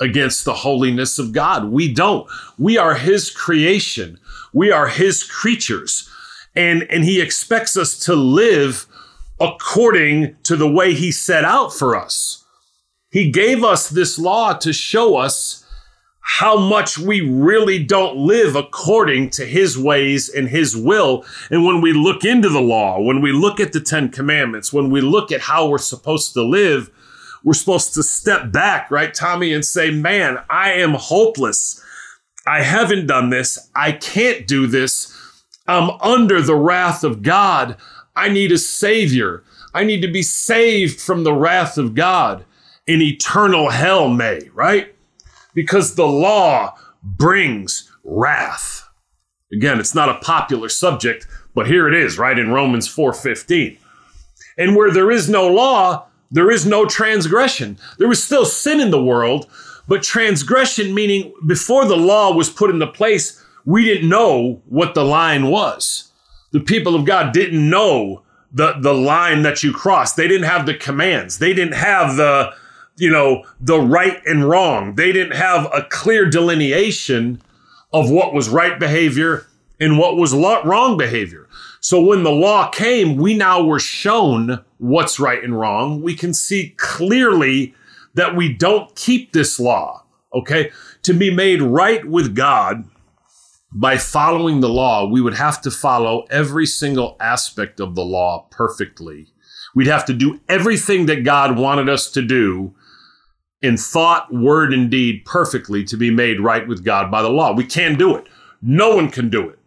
against 0.00 0.44
the 0.44 0.54
holiness 0.54 1.18
of 1.18 1.32
God. 1.32 1.66
We 1.66 1.92
don't. 1.92 2.28
We 2.58 2.76
are 2.78 2.94
his 2.94 3.30
creation. 3.30 4.18
We 4.52 4.70
are 4.70 4.88
his 4.88 5.22
creatures. 5.22 6.08
And, 6.56 6.84
and 6.90 7.04
he 7.04 7.20
expects 7.20 7.76
us 7.76 7.98
to 8.00 8.14
live 8.14 8.86
according 9.40 10.36
to 10.44 10.56
the 10.56 10.70
way 10.70 10.94
he 10.94 11.10
set 11.10 11.44
out 11.44 11.72
for 11.72 11.96
us. 11.96 12.44
He 13.10 13.30
gave 13.30 13.62
us 13.62 13.88
this 13.88 14.18
law 14.18 14.54
to 14.54 14.72
show 14.72 15.16
us 15.16 15.63
how 16.26 16.56
much 16.56 16.96
we 16.96 17.20
really 17.20 17.84
don't 17.84 18.16
live 18.16 18.56
according 18.56 19.28
to 19.28 19.44
his 19.44 19.76
ways 19.76 20.30
and 20.30 20.48
his 20.48 20.74
will. 20.74 21.22
And 21.50 21.66
when 21.66 21.82
we 21.82 21.92
look 21.92 22.24
into 22.24 22.48
the 22.48 22.62
law, 22.62 22.98
when 22.98 23.20
we 23.20 23.30
look 23.30 23.60
at 23.60 23.74
the 23.74 23.80
Ten 23.80 24.08
Commandments, 24.08 24.72
when 24.72 24.90
we 24.90 25.02
look 25.02 25.30
at 25.30 25.42
how 25.42 25.68
we're 25.68 25.76
supposed 25.76 26.32
to 26.32 26.42
live, 26.42 26.90
we're 27.44 27.52
supposed 27.52 27.92
to 27.94 28.02
step 28.02 28.50
back, 28.50 28.90
right, 28.90 29.12
Tommy, 29.12 29.52
and 29.52 29.62
say, 29.62 29.90
man, 29.90 30.38
I 30.48 30.72
am 30.72 30.94
hopeless. 30.94 31.84
I 32.46 32.62
haven't 32.62 33.06
done 33.06 33.28
this. 33.28 33.70
I 33.74 33.92
can't 33.92 34.46
do 34.46 34.66
this. 34.66 35.14
I'm 35.66 35.90
under 36.00 36.40
the 36.40 36.56
wrath 36.56 37.04
of 37.04 37.22
God. 37.22 37.76
I 38.16 38.30
need 38.30 38.50
a 38.50 38.58
savior. 38.58 39.44
I 39.74 39.84
need 39.84 40.00
to 40.00 40.08
be 40.10 40.22
saved 40.22 41.02
from 41.02 41.24
the 41.24 41.34
wrath 41.34 41.76
of 41.76 41.94
God 41.94 42.46
in 42.86 43.02
eternal 43.02 43.68
hell 43.68 44.08
may, 44.08 44.48
right? 44.54 44.93
Because 45.54 45.94
the 45.94 46.06
law 46.06 46.76
brings 47.02 47.90
wrath. 48.02 48.88
Again, 49.52 49.78
it's 49.78 49.94
not 49.94 50.08
a 50.08 50.18
popular 50.18 50.68
subject, 50.68 51.26
but 51.54 51.66
here 51.66 51.86
it 51.86 51.94
is, 51.94 52.18
right 52.18 52.38
in 52.38 52.50
Romans 52.50 52.88
4:15. 52.88 53.78
And 54.58 54.74
where 54.76 54.90
there 54.90 55.10
is 55.10 55.28
no 55.28 55.46
law, 55.46 56.06
there 56.30 56.50
is 56.50 56.66
no 56.66 56.86
transgression. 56.86 57.78
There 57.98 58.08
was 58.08 58.22
still 58.22 58.44
sin 58.44 58.80
in 58.80 58.90
the 58.90 59.02
world, 59.02 59.48
but 59.86 60.02
transgression 60.02 60.94
meaning 60.94 61.32
before 61.46 61.84
the 61.84 61.96
law 61.96 62.32
was 62.32 62.50
put 62.50 62.70
into 62.70 62.86
place, 62.86 63.42
we 63.64 63.84
didn't 63.84 64.08
know 64.08 64.62
what 64.66 64.94
the 64.94 65.04
line 65.04 65.46
was. 65.46 66.10
The 66.52 66.60
people 66.60 66.94
of 66.94 67.04
God 67.04 67.32
didn't 67.32 67.68
know 67.68 68.22
the, 68.52 68.74
the 68.80 68.94
line 68.94 69.42
that 69.42 69.62
you 69.62 69.72
crossed. 69.72 70.16
They 70.16 70.28
didn't 70.28 70.48
have 70.48 70.66
the 70.66 70.74
commands. 70.74 71.38
They 71.38 71.52
didn't 71.52 71.74
have 71.74 72.16
the, 72.16 72.52
you 72.96 73.10
know, 73.10 73.44
the 73.60 73.80
right 73.80 74.20
and 74.26 74.48
wrong. 74.48 74.94
They 74.94 75.12
didn't 75.12 75.36
have 75.36 75.66
a 75.72 75.86
clear 75.90 76.28
delineation 76.28 77.42
of 77.92 78.10
what 78.10 78.34
was 78.34 78.48
right 78.48 78.78
behavior 78.78 79.46
and 79.80 79.98
what 79.98 80.16
was 80.16 80.34
wrong 80.34 80.96
behavior. 80.96 81.48
So 81.80 82.00
when 82.00 82.22
the 82.22 82.30
law 82.30 82.70
came, 82.70 83.16
we 83.16 83.36
now 83.36 83.62
were 83.62 83.80
shown 83.80 84.64
what's 84.78 85.20
right 85.20 85.42
and 85.42 85.58
wrong. 85.58 86.02
We 86.02 86.14
can 86.14 86.32
see 86.32 86.74
clearly 86.76 87.74
that 88.14 88.36
we 88.36 88.52
don't 88.52 88.94
keep 88.96 89.32
this 89.32 89.60
law. 89.60 90.04
Okay. 90.32 90.70
To 91.02 91.12
be 91.12 91.34
made 91.34 91.60
right 91.60 92.04
with 92.04 92.34
God, 92.34 92.84
by 93.76 93.98
following 93.98 94.60
the 94.60 94.68
law, 94.68 95.04
we 95.04 95.20
would 95.20 95.34
have 95.34 95.60
to 95.62 95.70
follow 95.70 96.26
every 96.30 96.64
single 96.64 97.16
aspect 97.18 97.80
of 97.80 97.96
the 97.96 98.04
law 98.04 98.46
perfectly. 98.50 99.26
We'd 99.74 99.88
have 99.88 100.04
to 100.06 100.14
do 100.14 100.40
everything 100.48 101.06
that 101.06 101.24
God 101.24 101.58
wanted 101.58 101.88
us 101.88 102.10
to 102.12 102.22
do 102.22 102.74
in 103.64 103.76
thought, 103.78 104.32
word, 104.32 104.74
and 104.74 104.90
deed 104.90 105.24
perfectly 105.24 105.82
to 105.84 105.96
be 105.96 106.10
made 106.10 106.38
right 106.40 106.68
with 106.68 106.84
God 106.84 107.10
by 107.10 107.22
the 107.22 107.30
law. 107.30 107.52
We 107.52 107.64
can't 107.64 107.98
do 107.98 108.14
it. 108.14 108.26
No 108.60 108.94
one 108.94 109.10
can 109.10 109.30
do 109.30 109.48
it. 109.48 109.58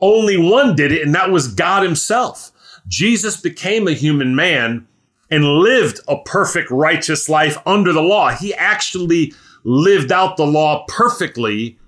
Only 0.00 0.36
one 0.36 0.74
did 0.74 0.90
it, 0.90 1.02
and 1.02 1.14
that 1.14 1.30
was 1.30 1.54
God 1.54 1.82
Himself. 1.84 2.50
Jesus 2.88 3.36
became 3.40 3.86
a 3.86 3.92
human 3.92 4.34
man 4.34 4.86
and 5.30 5.44
lived 5.44 6.00
a 6.08 6.20
perfect, 6.22 6.70
righteous 6.70 7.28
life 7.28 7.56
under 7.64 7.92
the 7.92 8.02
law. 8.02 8.30
He 8.30 8.52
actually 8.54 9.32
lived 9.62 10.12
out 10.12 10.36
the 10.36 10.46
law 10.46 10.84
perfectly 10.88 11.78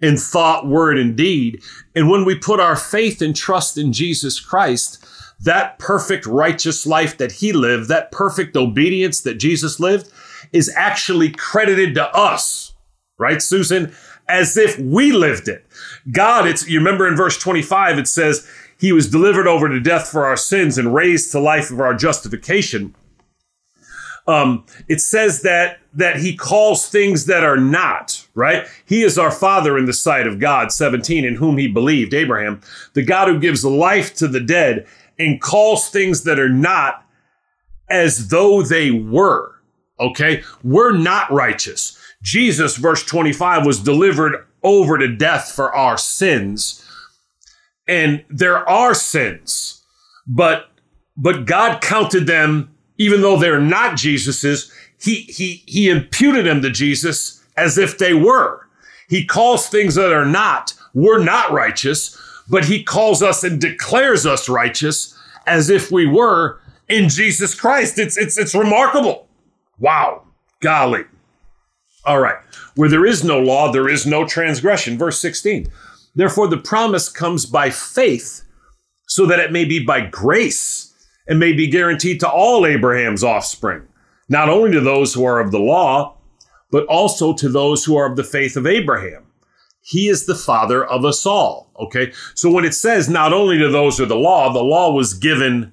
in 0.00 0.16
thought, 0.16 0.66
word, 0.66 0.98
and 0.98 1.16
deed. 1.16 1.60
And 1.94 2.08
when 2.08 2.24
we 2.24 2.36
put 2.36 2.60
our 2.60 2.76
faith 2.76 3.20
and 3.20 3.34
trust 3.34 3.76
in 3.76 3.92
Jesus 3.92 4.40
Christ, 4.40 5.04
that 5.40 5.78
perfect 5.78 6.26
righteous 6.26 6.86
life 6.86 7.18
that 7.18 7.32
he 7.32 7.52
lived, 7.52 7.88
that 7.88 8.10
perfect 8.10 8.56
obedience 8.56 9.20
that 9.22 9.34
Jesus 9.34 9.78
lived, 9.78 10.10
is 10.52 10.72
actually 10.76 11.30
credited 11.30 11.94
to 11.94 12.14
us, 12.14 12.74
right, 13.18 13.42
Susan? 13.42 13.94
As 14.28 14.56
if 14.56 14.78
we 14.78 15.12
lived 15.12 15.48
it. 15.48 15.66
God, 16.12 16.46
it's, 16.46 16.68
you 16.68 16.78
remember 16.78 17.08
in 17.08 17.16
verse 17.16 17.38
25, 17.38 17.98
it 17.98 18.08
says, 18.08 18.46
He 18.78 18.92
was 18.92 19.10
delivered 19.10 19.46
over 19.46 19.68
to 19.68 19.80
death 19.80 20.08
for 20.08 20.26
our 20.26 20.36
sins 20.36 20.76
and 20.76 20.94
raised 20.94 21.32
to 21.32 21.40
life 21.40 21.70
of 21.70 21.80
our 21.80 21.94
justification. 21.94 22.94
Um, 24.26 24.66
it 24.88 25.00
says 25.00 25.40
that 25.42 25.80
that 25.94 26.16
he 26.16 26.36
calls 26.36 26.86
things 26.86 27.24
that 27.26 27.42
are 27.42 27.56
not, 27.56 28.28
right? 28.34 28.66
He 28.84 29.02
is 29.02 29.18
our 29.18 29.30
father 29.30 29.78
in 29.78 29.86
the 29.86 29.94
sight 29.94 30.26
of 30.26 30.38
God, 30.38 30.70
17, 30.70 31.24
in 31.24 31.36
whom 31.36 31.56
he 31.56 31.66
believed, 31.66 32.12
Abraham, 32.12 32.60
the 32.92 33.02
God 33.02 33.28
who 33.28 33.40
gives 33.40 33.64
life 33.64 34.14
to 34.16 34.28
the 34.28 34.38
dead 34.38 34.86
and 35.18 35.40
calls 35.40 35.88
things 35.88 36.24
that 36.24 36.38
are 36.38 36.48
not 36.48 37.04
as 37.88 38.28
though 38.28 38.62
they 38.62 38.90
were. 38.90 39.54
Okay. 40.00 40.42
We're 40.62 40.96
not 40.96 41.30
righteous. 41.30 41.98
Jesus, 42.22 42.76
verse 42.76 43.04
25, 43.04 43.64
was 43.64 43.80
delivered 43.80 44.46
over 44.62 44.98
to 44.98 45.14
death 45.14 45.52
for 45.52 45.74
our 45.74 45.96
sins. 45.96 46.84
And 47.86 48.24
there 48.28 48.68
are 48.68 48.94
sins, 48.94 49.82
but, 50.26 50.68
but 51.16 51.46
God 51.46 51.80
counted 51.80 52.26
them, 52.26 52.74
even 52.98 53.22
though 53.22 53.38
they're 53.38 53.60
not 53.60 53.96
Jesus's, 53.96 54.70
he, 55.00 55.22
he, 55.22 55.62
he 55.66 55.88
imputed 55.88 56.44
them 56.44 56.60
to 56.62 56.70
Jesus 56.70 57.42
as 57.56 57.78
if 57.78 57.98
they 57.98 58.14
were. 58.14 58.66
He 59.08 59.24
calls 59.24 59.68
things 59.68 59.94
that 59.94 60.12
are 60.12 60.26
not, 60.26 60.74
we're 60.92 61.22
not 61.22 61.52
righteous, 61.52 62.16
but 62.48 62.64
he 62.64 62.82
calls 62.82 63.22
us 63.22 63.44
and 63.44 63.60
declares 63.60 64.26
us 64.26 64.48
righteous 64.48 65.16
as 65.46 65.70
if 65.70 65.90
we 65.90 66.06
were 66.06 66.60
in 66.88 67.08
Jesus 67.08 67.54
Christ. 67.54 67.98
It's 67.98 68.16
it's 68.16 68.38
it's 68.38 68.54
remarkable. 68.54 69.27
Wow. 69.78 70.24
Golly. 70.60 71.04
All 72.04 72.20
right. 72.20 72.38
Where 72.74 72.88
there 72.88 73.06
is 73.06 73.24
no 73.24 73.38
law, 73.38 73.70
there 73.70 73.88
is 73.88 74.06
no 74.06 74.26
transgression. 74.26 74.98
Verse 74.98 75.20
16. 75.20 75.68
Therefore, 76.14 76.48
the 76.48 76.56
promise 76.56 77.08
comes 77.08 77.46
by 77.46 77.70
faith, 77.70 78.42
so 79.06 79.26
that 79.26 79.40
it 79.40 79.52
may 79.52 79.64
be 79.64 79.84
by 79.84 80.00
grace 80.00 80.94
and 81.28 81.38
may 81.38 81.52
be 81.52 81.66
guaranteed 81.66 82.20
to 82.20 82.28
all 82.28 82.66
Abraham's 82.66 83.22
offspring, 83.22 83.86
not 84.28 84.48
only 84.48 84.72
to 84.72 84.80
those 84.80 85.14
who 85.14 85.24
are 85.24 85.40
of 85.40 85.50
the 85.50 85.58
law, 85.58 86.16
but 86.70 86.86
also 86.86 87.32
to 87.34 87.48
those 87.48 87.84
who 87.84 87.96
are 87.96 88.10
of 88.10 88.16
the 88.16 88.24
faith 88.24 88.56
of 88.56 88.66
Abraham. 88.66 89.24
He 89.82 90.08
is 90.08 90.26
the 90.26 90.34
father 90.34 90.84
of 90.84 91.04
us 91.04 91.24
all. 91.24 91.70
Okay. 91.80 92.12
So 92.34 92.50
when 92.50 92.64
it 92.64 92.74
says 92.74 93.08
not 93.08 93.32
only 93.32 93.58
to 93.58 93.70
those 93.70 93.96
who 93.96 94.04
are 94.04 94.06
the 94.06 94.16
law, 94.16 94.52
the 94.52 94.62
law 94.62 94.92
was 94.92 95.14
given 95.14 95.72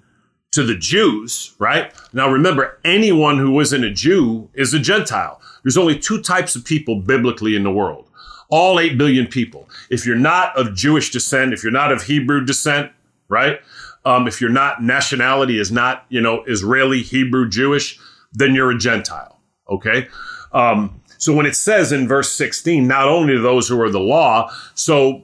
to 0.56 0.64
the 0.64 0.76
Jews, 0.76 1.54
right? 1.60 1.94
Now 2.14 2.30
remember, 2.30 2.80
anyone 2.86 3.38
who 3.38 3.60
isn't 3.60 3.84
a 3.84 3.92
Jew 3.92 4.50
is 4.54 4.74
a 4.74 4.80
Gentile. 4.80 5.42
There's 5.64 5.78
only 5.78 6.00
two 6.00 6.22
types 6.22 6.56
of 6.56 6.64
people 6.64 7.02
biblically 7.02 7.56
in 7.56 7.64
the 7.64 7.72
world. 7.72 8.08
All 8.50 8.80
8 8.80 8.98
billion 8.98 9.28
people. 9.28 9.68
If 9.90 10.06
you're 10.06 10.16
not 10.16 10.58
of 10.58 10.74
Jewish 10.74 11.12
descent, 11.12 11.52
if 11.52 11.62
you're 11.62 11.74
not 11.74 11.92
of 11.92 12.04
Hebrew 12.04 12.46
descent, 12.46 12.92
right? 13.28 13.60
Um, 14.06 14.28
if 14.28 14.40
you're 14.40 14.50
not 14.50 14.82
nationality 14.82 15.60
is 15.60 15.74
not, 15.74 16.06
you 16.08 16.22
know, 16.22 16.44
Israeli, 16.46 17.02
Hebrew, 17.02 17.50
Jewish, 17.50 18.00
then 18.32 18.56
you're 18.56 18.72
a 18.72 18.78
Gentile. 18.78 19.38
Okay. 19.70 20.08
Um, 20.54 21.02
so 21.18 21.34
when 21.34 21.46
it 21.46 21.56
says 21.56 21.92
in 21.92 22.08
verse 22.08 22.32
16, 22.32 22.88
not 22.88 23.10
only 23.10 23.38
those 23.38 23.68
who 23.68 23.82
are 23.82 23.90
the 23.90 24.00
law, 24.00 24.52
so 24.74 25.24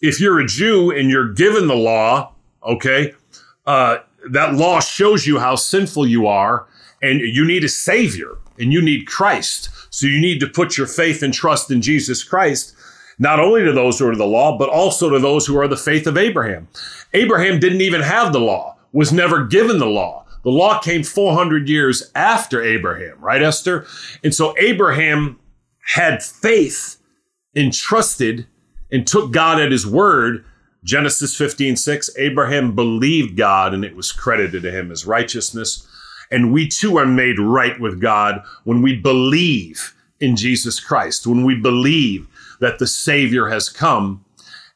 if 0.00 0.20
you're 0.20 0.40
a 0.40 0.46
Jew 0.46 0.90
and 0.90 1.10
you're 1.10 1.32
given 1.32 1.68
the 1.68 1.76
law, 1.76 2.32
okay, 2.62 3.12
uh, 3.66 3.98
that 4.30 4.54
law 4.54 4.80
shows 4.80 5.26
you 5.26 5.38
how 5.38 5.56
sinful 5.56 6.06
you 6.06 6.26
are 6.26 6.66
and 7.02 7.20
you 7.20 7.44
need 7.44 7.64
a 7.64 7.68
savior 7.68 8.38
and 8.58 8.72
you 8.72 8.80
need 8.80 9.06
Christ. 9.06 9.68
So 9.90 10.06
you 10.06 10.20
need 10.20 10.40
to 10.40 10.48
put 10.48 10.76
your 10.76 10.86
faith 10.86 11.22
and 11.22 11.32
trust 11.32 11.70
in 11.70 11.82
Jesus 11.82 12.24
Christ, 12.24 12.74
not 13.18 13.40
only 13.40 13.64
to 13.64 13.72
those 13.72 13.98
who 13.98 14.08
are 14.08 14.16
the 14.16 14.26
law, 14.26 14.58
but 14.58 14.68
also 14.68 15.10
to 15.10 15.18
those 15.18 15.46
who 15.46 15.58
are 15.58 15.68
the 15.68 15.76
faith 15.76 16.06
of 16.06 16.16
Abraham. 16.16 16.68
Abraham 17.12 17.60
didn't 17.60 17.80
even 17.80 18.00
have 18.00 18.32
the 18.32 18.40
law, 18.40 18.76
was 18.92 19.12
never 19.12 19.44
given 19.44 19.78
the 19.78 19.86
law. 19.86 20.24
The 20.42 20.50
law 20.50 20.78
came 20.78 21.02
400 21.02 21.68
years 21.68 22.10
after 22.14 22.62
Abraham, 22.62 23.18
right, 23.18 23.42
Esther? 23.42 23.86
And 24.22 24.34
so 24.34 24.54
Abraham 24.58 25.38
had 25.94 26.22
faith 26.22 26.96
and 27.54 27.72
trusted 27.72 28.46
and 28.90 29.06
took 29.06 29.32
God 29.32 29.60
at 29.60 29.72
his 29.72 29.86
word 29.86 30.44
Genesis 30.84 31.34
15, 31.34 31.76
6, 31.76 32.10
Abraham 32.18 32.74
believed 32.74 33.36
God 33.36 33.72
and 33.72 33.84
it 33.84 33.96
was 33.96 34.12
credited 34.12 34.62
to 34.62 34.70
him 34.70 34.92
as 34.92 35.06
righteousness. 35.06 35.88
And 36.30 36.52
we 36.52 36.68
too 36.68 36.98
are 36.98 37.06
made 37.06 37.38
right 37.38 37.80
with 37.80 38.00
God 38.00 38.42
when 38.64 38.82
we 38.82 38.94
believe 38.94 39.94
in 40.20 40.36
Jesus 40.36 40.80
Christ, 40.80 41.26
when 41.26 41.44
we 41.44 41.54
believe 41.54 42.28
that 42.60 42.78
the 42.78 42.86
Savior 42.86 43.48
has 43.48 43.68
come 43.68 44.24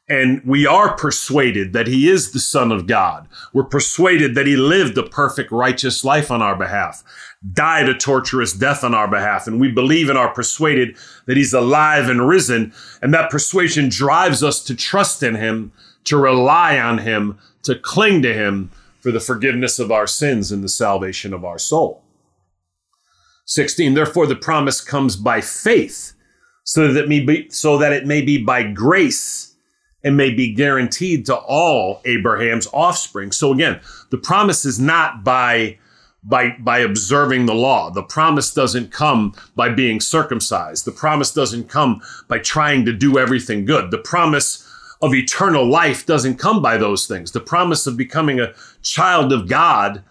and 0.09 0.43
we 0.45 0.67
are 0.67 0.97
persuaded 0.97 1.75
that 1.75 1.87
he 1.87 2.09
is 2.09 2.33
the 2.33 2.41
Son 2.41 2.73
of 2.73 2.87
God. 2.87 3.29
We're 3.53 3.65
persuaded 3.65 4.35
that 4.35 4.47
he 4.47 4.57
lived 4.57 4.97
a 4.97 5.03
perfect, 5.03 5.53
righteous 5.53 6.03
life 6.03 6.31
on 6.31 6.41
our 6.41 6.57
behalf, 6.57 7.05
died 7.53 7.91
a 7.91 7.95
torturous 7.95 8.55
death 8.55 8.83
on 8.83 8.95
our 8.95 9.09
behalf, 9.09 9.47
and 9.47 9.61
we 9.61 9.71
believe 9.71 10.09
and 10.09 10.17
are 10.17 10.33
persuaded 10.33 10.97
that 11.27 11.37
he's 11.37 11.53
alive 11.53 12.09
and 12.09 12.27
risen. 12.27 12.73
And 13.03 13.13
that 13.13 13.31
persuasion 13.31 13.91
drives 13.91 14.43
us 14.43 14.65
to 14.65 14.75
trust 14.75 15.23
in 15.23 15.35
him 15.35 15.73
to 16.05 16.17
rely 16.17 16.79
on 16.79 16.99
him, 16.99 17.39
to 17.63 17.75
cling 17.75 18.23
to 18.23 18.33
him 18.33 18.71
for 19.01 19.13
the 19.13 19.21
forgiveness 19.21 19.79
of 19.79 19.93
our 19.93 20.07
sins 20.07 20.53
and 20.53 20.63
the 20.63 20.69
salvation 20.69 21.33
of 21.33 21.45
our 21.45 21.59
soul. 21.59 22.03
16 23.47 23.95
therefore 23.95 24.27
the 24.27 24.37
promise 24.37 24.81
comes 24.83 25.17
by 25.17 25.41
faith 25.41 26.13
so 26.65 26.93
that 26.93 27.05
it 27.05 27.09
may 27.09 27.21
be 27.21 27.49
so 27.49 27.79
that 27.79 27.95
it 27.95 28.07
may 28.07 28.21
be 28.21 28.37
by 28.37 28.63
grace 28.63 29.57
and 30.05 30.17
may 30.17 30.31
be 30.31 30.53
guaranteed 30.53 31.25
to 31.27 31.35
all 31.35 32.03
Abraham's 32.05 32.69
offspring. 32.75 33.33
So 33.33 33.53
again 33.53 33.81
the 34.11 34.19
promise 34.19 34.67
is 34.67 34.79
not 34.79 35.25
by 35.25 35.79
by 36.23 36.57
by 36.59 36.81
observing 36.81 37.47
the 37.47 37.55
law. 37.55 37.89
The 37.89 38.03
promise 38.03 38.53
doesn't 38.53 38.93
come 38.93 39.35
by 39.57 39.71
being 39.71 39.99
circumcised. 39.99 40.85
The 40.85 40.93
promise 40.93 41.33
doesn't 41.33 41.71
come 41.71 42.03
by 42.29 42.41
trying 42.41 42.85
to 42.85 42.93
do 42.93 43.19
everything 43.19 43.65
good. 43.65 43.91
The 43.91 43.99
promise 43.99 44.68
of 45.01 45.15
eternal 45.15 45.67
life 45.67 46.07
doesn't 46.07 46.39
come 46.39 46.61
by 46.61 46.77
those 46.77 47.07
things. 47.07 47.33
The 47.33 47.41
promise 47.41 47.87
of 47.87 47.97
becoming 47.97 48.41
a 48.41 48.55
child 48.83 49.33
of 49.33 49.49
God 49.49 50.03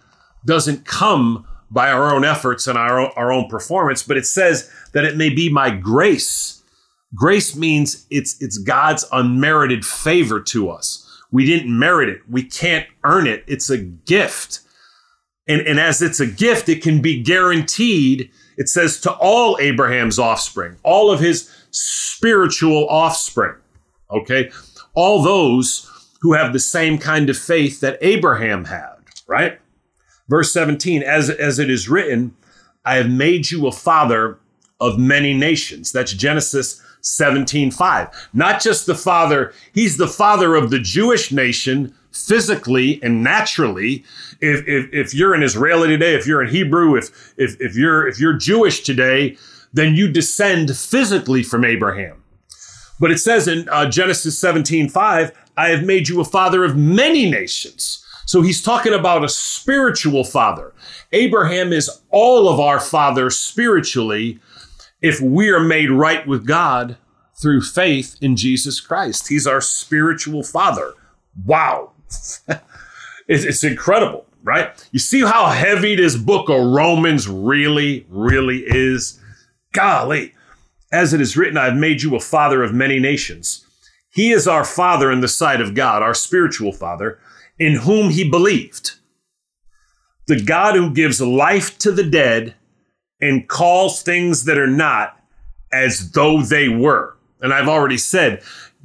doesn't 0.46 0.86
come 0.86 1.46
by 1.70 1.92
our 1.92 2.14
own 2.14 2.24
efforts 2.24 2.68
and 2.68 2.78
our 2.78 3.00
own, 3.00 3.12
our 3.18 3.32
own 3.32 3.50
performance, 3.50 4.04
but 4.04 4.18
it 4.18 4.26
says 4.26 4.72
that 4.94 5.04
it 5.04 5.18
may 5.18 5.30
be 5.30 5.50
my 5.50 5.70
grace. 5.70 6.64
Grace 7.14 7.56
means 7.56 8.06
it's 8.10 8.42
it's 8.42 8.58
God's 8.58 9.06
unmerited 9.12 9.86
favor 9.86 10.40
to 10.42 10.70
us. 10.70 11.04
We 11.32 11.46
didn't 11.46 11.78
merit 11.78 12.08
it. 12.08 12.22
We 12.30 12.44
can't 12.44 12.88
earn 13.04 13.28
it. 13.28 13.44
It's 13.48 13.70
a 13.70 13.78
gift. 13.78 14.62
And, 15.50 15.62
and 15.62 15.80
as 15.80 16.02
it's 16.02 16.22
a 16.22 16.26
gift, 16.26 16.70
it 16.70 16.82
can 16.82 17.02
be 17.02 17.22
guaranteed. 17.22 18.32
It 18.58 18.70
says 18.70 19.00
to 19.02 19.12
all 19.12 19.58
Abraham's 19.60 20.20
offspring, 20.20 20.78
all 20.84 21.12
of 21.12 21.20
his 21.20 21.54
spiritual 21.72 22.88
offspring. 22.90 23.56
Okay 24.10 24.52
all 24.98 25.22
those 25.22 25.92
who 26.22 26.34
have 26.34 26.52
the 26.52 26.60
same 26.60 26.98
kind 26.98 27.30
of 27.30 27.38
faith 27.38 27.82
that 27.82 28.00
Abraham 28.02 28.66
had, 28.66 28.96
right? 29.28 29.60
Verse 30.28 30.52
17, 30.52 31.04
as, 31.04 31.30
as 31.30 31.60
it 31.60 31.70
is 31.70 31.88
written, 31.88 32.36
I 32.84 32.96
have 32.96 33.10
made 33.10 33.52
you 33.52 33.68
a 33.68 33.72
father 33.72 34.40
of 34.82 34.98
many 34.98 35.36
nations. 35.36 35.92
That's 35.92 36.14
Genesis 36.14 36.82
17, 37.02 37.70
5. 37.70 38.30
Not 38.34 38.60
just 38.60 38.88
the 38.88 38.96
father, 38.96 39.54
he's 39.72 39.98
the 39.98 40.08
father 40.08 40.56
of 40.56 40.72
the 40.72 40.80
Jewish 40.80 41.32
nation 41.32 41.94
physically 42.12 43.00
and 43.04 43.24
naturally. 43.24 44.04
If, 44.42 44.68
if, 44.68 44.92
if 44.92 45.14
you're 45.14 45.36
an 45.36 45.44
Israeli 45.44 45.90
today, 45.90 46.16
if 46.16 46.26
you're 46.26 46.42
in 46.42 46.50
Hebrew, 46.50 46.96
if, 46.96 47.36
if, 47.38 47.56
if 47.62 47.76
you're, 47.76 48.08
if 48.08 48.20
you're 48.20 48.34
Jewish 48.34 48.82
today, 48.82 49.38
then 49.72 49.94
you 49.94 50.12
descend 50.12 50.76
physically 50.76 51.44
from 51.44 51.64
Abraham. 51.64 52.24
But 53.00 53.12
it 53.12 53.20
says 53.20 53.48
in 53.48 53.68
uh, 53.70 53.90
Genesis 53.90 54.38
17 54.40 54.90
5, 54.90 55.32
I 55.58 55.70
have 55.70 55.84
made 55.84 56.08
you 56.08 56.22
a 56.22 56.26
father 56.26 56.64
of 56.64 56.78
many 56.78 57.30
nations. 57.30 58.04
So 58.26 58.42
he's 58.42 58.62
talking 58.62 58.94
about 58.94 59.24
a 59.24 59.30
spiritual 59.30 60.24
father. 60.24 60.74
Abraham 61.14 61.72
is 61.72 62.02
all 62.10 62.50
of 62.50 62.60
our 62.60 62.80
father 62.80 63.30
spiritually 63.30 64.40
if 65.02 65.22
we 65.22 65.50
are 65.50 65.62
made 65.62 65.90
right 65.90 66.28
with 66.28 66.46
God 66.46 66.98
through 67.42 67.62
faith 67.62 68.18
in 68.22 68.36
Jesus 68.36 68.82
Christ. 68.82 69.30
He's 69.30 69.48
our 69.48 69.62
spiritual 69.62 70.44
father. 70.44 70.94
Wow. 71.46 71.92
it's, 73.28 73.44
it's 73.44 73.64
incredible, 73.64 74.26
right? 74.44 74.72
You 74.92 75.00
see 75.00 75.22
how 75.22 75.48
heavy 75.48 75.96
this 75.96 76.18
book 76.18 76.50
of 76.50 76.62
Romans 76.62 77.30
really, 77.30 78.06
really 78.10 78.64
is? 78.66 79.20
Golly. 79.72 80.34
As 80.92 81.14
it 81.14 81.22
is 81.22 81.36
written, 81.36 81.58
I 81.58 81.66
have 81.66 81.76
made 81.76 82.02
you 82.02 82.16
a 82.16 82.20
father 82.20 82.64
of 82.64 82.74
many 82.74 83.00
nations. 83.00 83.66
He 84.10 84.32
is 84.32 84.48
our 84.48 84.64
father 84.64 85.12
in 85.12 85.22
the 85.22 85.28
sight 85.28 85.62
of 85.62 85.76
God, 85.76 86.02
our 86.02 86.14
spiritual 86.14 86.72
father, 86.72 87.20
in 87.60 87.76
whom 87.76 88.10
he 88.10 88.30
believed. 88.30 88.94
The 90.28 90.42
God 90.42 90.76
who 90.76 90.92
gives 90.92 91.22
life 91.22 91.78
to 91.80 91.92
the 91.92 92.04
dead 92.04 92.56
and 93.22 93.48
calls 93.48 94.02
things 94.02 94.46
that 94.46 94.58
are 94.58 94.68
not 94.68 95.20
as 95.72 96.12
though 96.12 96.42
they 96.42 96.70
were. 96.70 97.18
And 97.42 97.54
I've 97.54 97.68
already 97.68 97.98
said, 97.98 98.42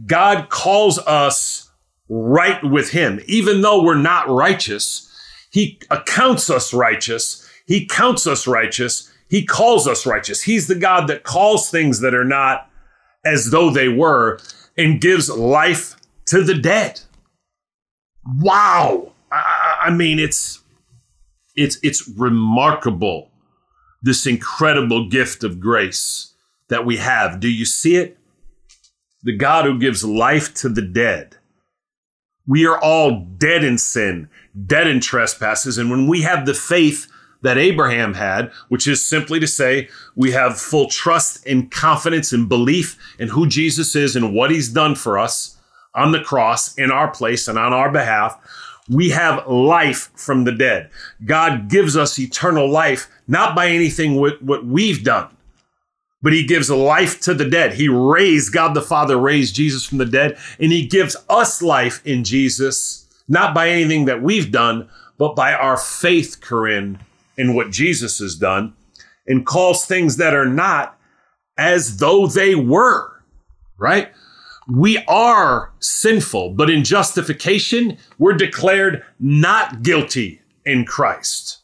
God 0.07 0.49
calls 0.49 0.99
us 1.01 1.71
right 2.09 2.63
with 2.65 2.91
him. 2.91 3.21
Even 3.27 3.61
though 3.61 3.83
we're 3.83 3.95
not 3.95 4.29
righteous, 4.29 5.09
he 5.51 5.81
accounts 5.91 6.51
us 6.51 6.75
righteous. 6.75 7.49
He 7.67 7.87
counts 7.87 8.27
us 8.27 8.47
righteous 8.47 9.12
he 9.33 9.47
calls 9.47 9.89
us 9.89 10.05
righteous. 10.05 10.43
He's 10.43 10.67
the 10.67 10.75
God 10.75 11.07
that 11.07 11.23
calls 11.23 11.71
things 11.71 12.01
that 12.01 12.15
are 12.15 12.23
not 12.23 12.69
as 13.25 13.51
though 13.51 13.71
they 13.71 13.89
were 13.89 14.39
and 14.77 15.01
gives 15.01 15.31
life 15.31 15.97
to 16.27 16.43
the 16.43 16.53
dead. 16.53 17.01
Wow. 18.27 19.13
I, 19.33 19.85
I 19.85 19.91
mean, 19.91 20.19
it's 20.19 20.61
it's 21.57 21.79
it's 21.83 22.07
remarkable 22.07 23.31
this 24.03 24.27
incredible 24.27 25.09
gift 25.09 25.45
of 25.45 25.61
grace 25.61 26.35
that 26.69 26.85
we 26.85 26.99
have. 26.99 27.41
Do 27.41 27.49
you 27.49 27.65
see 27.65 27.97
it? 27.97 28.19
The 29.23 29.35
God 29.35 29.65
who 29.65 29.79
gives 29.79 30.05
life 30.05 30.53
to 30.57 30.69
the 30.69 30.83
dead. 30.83 31.37
We 32.47 32.67
are 32.67 32.79
all 32.79 33.25
dead 33.39 33.65
in 33.65 33.79
sin, 33.79 34.29
dead 34.67 34.89
in 34.89 35.01
trespasses. 35.01 35.79
And 35.79 35.91
when 35.91 36.07
we 36.07 36.21
have 36.21 36.45
the 36.45 36.53
faith 36.53 37.11
that 37.43 37.59
Abraham 37.59 38.15
had, 38.15 38.51
which 38.69 38.87
is 38.87 39.05
simply 39.05 39.39
to 39.41 39.47
say, 39.47 39.89
we 40.17 40.31
have 40.31 40.61
full 40.61 40.89
trust 40.89 41.47
and 41.47 41.71
confidence 41.71 42.33
and 42.33 42.49
belief 42.49 42.97
in 43.19 43.29
who 43.29 43.47
Jesus 43.47 43.95
is 43.95 44.17
and 44.17 44.35
what 44.35 44.51
he's 44.51 44.69
done 44.69 44.95
for 44.95 45.19
us. 45.19 45.59
on 45.95 46.13
the 46.13 46.21
cross 46.21 46.75
in 46.77 46.91
our 46.91 47.11
place 47.11 47.49
and 47.49 47.59
on 47.59 47.73
our 47.73 47.91
behalf. 47.91 48.39
We 48.89 49.11
have 49.11 49.47
life 49.47 50.11
from 50.15 50.45
the 50.45 50.53
dead. 50.53 50.91
God 51.25 51.69
gives 51.69 51.97
us 51.97 52.19
eternal 52.19 52.69
life, 52.69 53.09
not 53.29 53.55
by 53.55 53.69
anything 53.69 54.17
what, 54.17 54.43
what 54.43 54.67
we've 54.67 55.05
done, 55.05 55.29
but 56.21 56.33
he 56.33 56.45
gives 56.45 56.69
life 56.71 57.21
to 57.21 57.35
the 57.35 57.49
dead. 57.49 57.75
He 57.75 57.89
raised, 57.89 58.53
God 58.53 58.75
the 58.75 58.83
Father 58.83 59.17
raised 59.17 59.55
Jesus 59.55 59.85
from 59.85 59.99
the 59.99 60.07
dead, 60.07 60.37
and 60.59 60.73
he 60.73 60.87
gives 60.87 61.17
us 61.29 61.63
life 61.63 62.05
in 62.05 62.25
Jesus, 62.25 63.07
not 63.29 63.55
by 63.55 63.69
anything 63.69 64.07
that 64.07 64.23
we've 64.23 64.51
done, 64.51 64.89
but 65.17 65.37
by 65.37 65.53
our 65.53 65.77
faith, 65.77 66.41
Corinne, 66.41 66.99
in 67.37 67.55
what 67.55 67.71
Jesus 67.71 68.19
has 68.19 68.35
done, 68.35 68.75
and 69.27 69.47
calls 69.47 69.85
things 69.85 70.17
that 70.17 70.35
are 70.35 70.47
not 70.47 70.99
as 71.57 71.99
though 71.99 72.27
they 72.27 72.55
were, 72.55 73.23
right? 73.79 74.11
We 74.69 74.99
are 75.09 75.73
sinful, 75.81 76.55
but 76.55 76.71
in 76.71 76.85
justification, 76.85 77.99
we're 78.19 78.35
declared 78.35 79.05
not 79.19 79.83
guilty 79.83 80.41
in 80.65 80.85
Christ, 80.85 81.63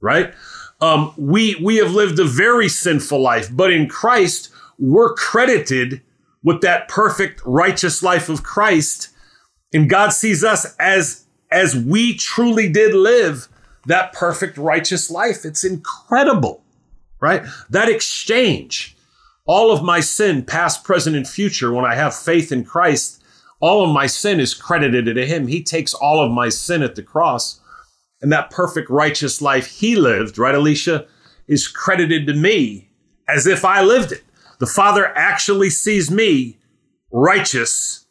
right? 0.00 0.32
Um, 0.80 1.12
we 1.16 1.56
we 1.56 1.76
have 1.76 1.92
lived 1.92 2.18
a 2.18 2.24
very 2.24 2.68
sinful 2.68 3.20
life, 3.20 3.48
but 3.50 3.72
in 3.72 3.88
Christ, 3.88 4.50
we're 4.78 5.14
credited 5.14 6.02
with 6.42 6.60
that 6.60 6.88
perfect 6.88 7.40
righteous 7.44 8.02
life 8.02 8.28
of 8.28 8.42
Christ, 8.42 9.08
and 9.72 9.90
God 9.90 10.12
sees 10.12 10.44
us 10.44 10.76
as 10.78 11.24
as 11.50 11.74
we 11.74 12.16
truly 12.16 12.68
did 12.68 12.94
live 12.94 13.48
that 13.86 14.12
perfect 14.12 14.58
righteous 14.58 15.10
life. 15.10 15.44
It's 15.44 15.64
incredible, 15.64 16.62
right? 17.20 17.44
That 17.70 17.88
exchange 17.88 18.96
all 19.46 19.70
of 19.70 19.82
my 19.82 20.00
sin, 20.00 20.44
past, 20.44 20.84
present, 20.84 21.16
and 21.16 21.26
future, 21.26 21.72
when 21.72 21.84
I 21.84 21.94
have 21.94 22.14
faith 22.14 22.50
in 22.50 22.64
Christ, 22.64 23.22
all 23.60 23.84
of 23.84 23.94
my 23.94 24.06
sin 24.06 24.40
is 24.40 24.54
credited 24.54 25.06
to 25.06 25.26
Him. 25.26 25.46
He 25.46 25.62
takes 25.62 25.94
all 25.94 26.22
of 26.22 26.32
my 26.32 26.48
sin 26.48 26.82
at 26.82 26.96
the 26.96 27.02
cross. 27.02 27.60
And 28.20 28.32
that 28.32 28.50
perfect 28.50 28.90
righteous 28.90 29.40
life 29.40 29.66
He 29.66 29.94
lived, 29.94 30.38
right, 30.38 30.54
Alicia, 30.54 31.06
is 31.46 31.68
credited 31.68 32.26
to 32.26 32.34
me 32.34 32.90
as 33.28 33.46
if 33.46 33.64
I 33.64 33.82
lived 33.82 34.12
it. 34.12 34.24
The 34.58 34.66
Father 34.66 35.16
actually 35.16 35.70
sees 35.70 36.10
me 36.10 36.58
righteous 37.12 38.05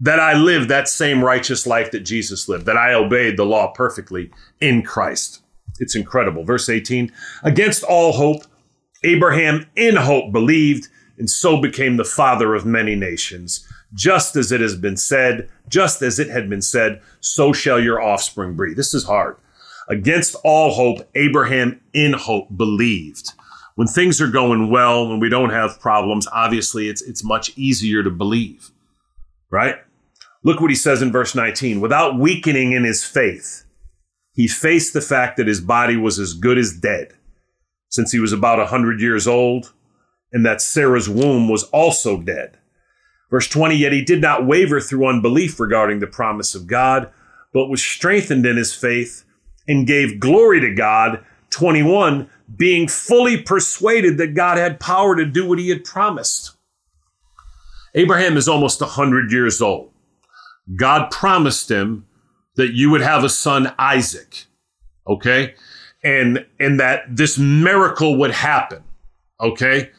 that 0.00 0.18
I 0.18 0.34
lived 0.34 0.68
that 0.68 0.88
same 0.88 1.22
righteous 1.22 1.66
life 1.66 1.90
that 1.90 2.00
Jesus 2.00 2.48
lived, 2.48 2.66
that 2.66 2.76
I 2.76 2.94
obeyed 2.94 3.36
the 3.36 3.44
law 3.44 3.72
perfectly 3.72 4.30
in 4.60 4.82
Christ. 4.82 5.42
It's 5.78 5.94
incredible. 5.94 6.44
Verse 6.44 6.68
18 6.68 7.12
Against 7.42 7.82
all 7.82 8.12
hope, 8.12 8.44
Abraham 9.04 9.66
in 9.76 9.96
hope 9.96 10.32
believed, 10.32 10.88
and 11.18 11.28
so 11.28 11.60
became 11.60 11.96
the 11.96 12.04
father 12.04 12.54
of 12.54 12.64
many 12.64 12.94
nations. 12.94 13.66
Just 13.92 14.36
as 14.36 14.52
it 14.52 14.60
has 14.60 14.76
been 14.76 14.96
said, 14.96 15.48
just 15.68 16.00
as 16.00 16.18
it 16.18 16.28
had 16.28 16.48
been 16.48 16.62
said, 16.62 17.02
so 17.20 17.52
shall 17.52 17.80
your 17.80 18.00
offspring 18.00 18.56
be. 18.56 18.72
This 18.72 18.94
is 18.94 19.04
hard. 19.04 19.36
Against 19.88 20.36
all 20.44 20.72
hope, 20.72 21.08
Abraham 21.16 21.80
in 21.92 22.12
hope 22.12 22.56
believed. 22.56 23.32
When 23.74 23.88
things 23.88 24.20
are 24.20 24.28
going 24.28 24.70
well, 24.70 25.08
when 25.08 25.18
we 25.18 25.28
don't 25.28 25.50
have 25.50 25.80
problems, 25.80 26.28
obviously 26.32 26.88
it's, 26.88 27.02
it's 27.02 27.24
much 27.24 27.56
easier 27.56 28.02
to 28.02 28.10
believe, 28.10 28.70
right? 29.50 29.76
Look 30.42 30.60
what 30.60 30.70
he 30.70 30.76
says 30.76 31.02
in 31.02 31.12
verse 31.12 31.34
19. 31.34 31.80
Without 31.80 32.18
weakening 32.18 32.72
in 32.72 32.84
his 32.84 33.04
faith, 33.04 33.64
he 34.32 34.48
faced 34.48 34.94
the 34.94 35.00
fact 35.00 35.36
that 35.36 35.46
his 35.46 35.60
body 35.60 35.96
was 35.96 36.18
as 36.18 36.34
good 36.34 36.56
as 36.56 36.78
dead 36.78 37.12
since 37.90 38.12
he 38.12 38.20
was 38.20 38.32
about 38.32 38.58
a 38.58 38.62
100 38.62 39.00
years 39.00 39.26
old, 39.26 39.72
and 40.32 40.46
that 40.46 40.62
Sarah's 40.62 41.08
womb 41.08 41.48
was 41.48 41.64
also 41.64 42.20
dead. 42.20 42.56
Verse 43.30 43.48
20, 43.48 43.76
yet 43.76 43.92
he 43.92 44.02
did 44.02 44.20
not 44.20 44.46
waver 44.46 44.80
through 44.80 45.06
unbelief 45.06 45.60
regarding 45.60 45.98
the 45.98 46.06
promise 46.06 46.54
of 46.54 46.66
God, 46.66 47.10
but 47.52 47.66
was 47.66 47.82
strengthened 47.82 48.46
in 48.46 48.56
his 48.56 48.72
faith 48.72 49.24
and 49.68 49.86
gave 49.86 50.20
glory 50.20 50.60
to 50.60 50.72
God. 50.72 51.24
21, 51.50 52.30
being 52.56 52.86
fully 52.86 53.36
persuaded 53.42 54.18
that 54.18 54.34
God 54.34 54.56
had 54.56 54.80
power 54.80 55.16
to 55.16 55.26
do 55.26 55.46
what 55.46 55.58
he 55.58 55.68
had 55.68 55.84
promised. 55.84 56.52
Abraham 57.94 58.36
is 58.36 58.48
almost 58.48 58.80
100 58.80 59.32
years 59.32 59.60
old. 59.60 59.90
God 60.76 61.10
promised 61.10 61.70
him 61.70 62.06
that 62.56 62.72
you 62.72 62.90
would 62.90 63.00
have 63.00 63.24
a 63.24 63.28
son, 63.28 63.74
Isaac. 63.78 64.46
Okay? 65.06 65.54
and 66.02 66.44
and 66.58 66.80
that 66.80 67.04
this 67.08 67.38
miracle 67.38 68.16
would 68.16 68.30
happen. 68.30 68.82
Okay, 69.40 69.90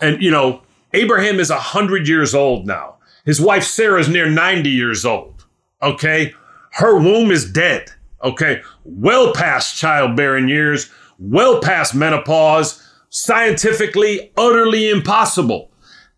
and 0.00 0.22
you 0.22 0.30
know 0.30 0.62
Abraham 0.94 1.40
is 1.40 1.50
a 1.50 1.58
hundred 1.58 2.08
years 2.08 2.34
old 2.34 2.66
now. 2.66 2.96
His 3.24 3.40
wife 3.40 3.64
Sarah 3.64 4.00
is 4.00 4.08
near 4.08 4.28
ninety 4.28 4.70
years 4.70 5.04
old. 5.04 5.46
Okay, 5.82 6.34
her 6.72 6.98
womb 6.98 7.30
is 7.30 7.50
dead. 7.50 7.90
Okay, 8.22 8.62
well 8.84 9.32
past 9.32 9.76
childbearing 9.76 10.48
years, 10.48 10.90
well 11.18 11.60
past 11.60 11.94
menopause, 11.94 12.82
scientifically 13.10 14.32
utterly 14.36 14.90
impossible. 14.90 15.70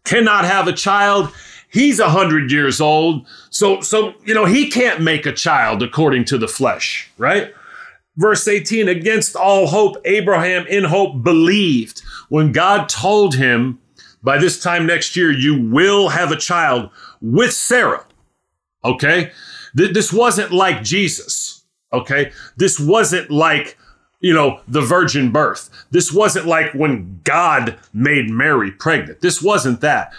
Cannot 0.04 0.44
have 0.44 0.66
a 0.66 0.72
child. 0.72 1.32
He's 1.70 2.00
a 2.00 2.08
hundred 2.08 2.50
years 2.50 2.80
old, 2.80 3.26
so 3.50 3.80
so 3.80 4.14
you 4.24 4.34
know 4.34 4.44
he 4.44 4.70
can't 4.70 5.00
make 5.00 5.26
a 5.26 5.32
child 5.32 5.82
according 5.82 6.24
to 6.26 6.38
the 6.38 6.48
flesh, 6.48 7.10
right? 7.16 7.54
Verse 8.16 8.46
18, 8.46 8.88
against 8.88 9.36
all 9.36 9.68
hope, 9.68 9.96
Abraham 10.04 10.66
in 10.66 10.84
hope 10.84 11.22
believed 11.22 12.02
when 12.28 12.52
God 12.52 12.88
told 12.88 13.34
him, 13.34 13.78
by 14.22 14.36
this 14.36 14.60
time 14.60 14.84
next 14.84 15.16
year, 15.16 15.30
you 15.30 15.62
will 15.62 16.10
have 16.10 16.30
a 16.30 16.36
child 16.36 16.90
with 17.22 17.52
Sarah. 17.52 18.04
Okay. 18.84 19.32
This 19.74 20.12
wasn't 20.12 20.52
like 20.52 20.82
Jesus. 20.82 21.64
Okay. 21.92 22.32
This 22.56 22.78
wasn't 22.78 23.30
like, 23.30 23.78
you 24.20 24.34
know, 24.34 24.60
the 24.68 24.82
virgin 24.82 25.32
birth. 25.32 25.70
This 25.90 26.12
wasn't 26.12 26.46
like 26.46 26.72
when 26.74 27.20
God 27.24 27.78
made 27.94 28.28
Mary 28.28 28.70
pregnant. 28.70 29.20
This 29.20 29.40
wasn't 29.40 29.80
that. 29.80 30.12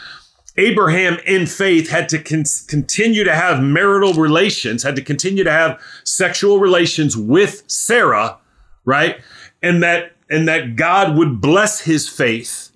Abraham 0.58 1.18
in 1.26 1.46
faith 1.46 1.90
had 1.90 2.10
to 2.10 2.20
con- 2.20 2.44
continue 2.68 3.24
to 3.24 3.34
have 3.34 3.64
marital 3.64 4.14
relations, 4.14 4.84
had 4.84 4.96
to 4.98 5.02
continue 5.02 5.44
to 5.44 5.52
have 5.52 5.80
sexual 6.04 6.60
relations 6.60 7.16
with 7.16 7.64
Sarah, 7.68 8.38
right? 8.86 9.22
And 9.62 9.82
that 9.82 10.12
and 10.30 10.48
that 10.48 10.76
God 10.76 11.18
would 11.18 11.42
bless 11.42 11.82
his 11.82 12.08
faith, 12.10 12.72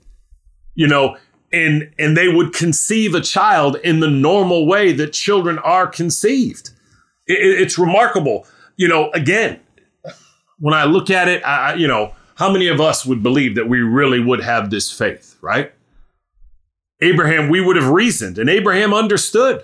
you 0.74 0.88
know, 0.88 1.18
and 1.52 1.92
and 2.00 2.16
they 2.16 2.28
would 2.28 2.54
conceive 2.54 3.14
a 3.14 3.22
child 3.22 3.78
in 3.84 4.00
the 4.00 4.10
normal 4.10 4.68
way 4.68 4.94
that 4.94 5.14
children 5.14 5.60
are 5.60 5.88
conceived. 5.88 6.70
It, 7.28 7.62
it's 7.62 7.78
remarkable, 7.78 8.48
you 8.78 8.88
know. 8.88 9.12
Again, 9.12 9.60
when 10.60 10.74
I 10.74 10.86
look 10.86 11.10
at 11.10 11.28
it, 11.28 11.44
I, 11.44 11.74
you 11.74 11.88
know, 11.88 12.14
how 12.36 12.52
many 12.52 12.68
of 12.68 12.80
us 12.80 13.06
would 13.06 13.22
believe 13.22 13.56
that 13.56 13.68
we 13.68 13.80
really 13.80 14.20
would 14.20 14.42
have 14.42 14.70
this 14.70 14.92
faith, 14.92 15.38
right? 15.42 15.72
Abraham, 17.06 17.50
we 17.50 17.62
would 17.62 17.76
have 17.76 17.90
reasoned, 17.90 18.40
and 18.40 18.50
Abraham 18.50 18.94
understood, 18.94 19.64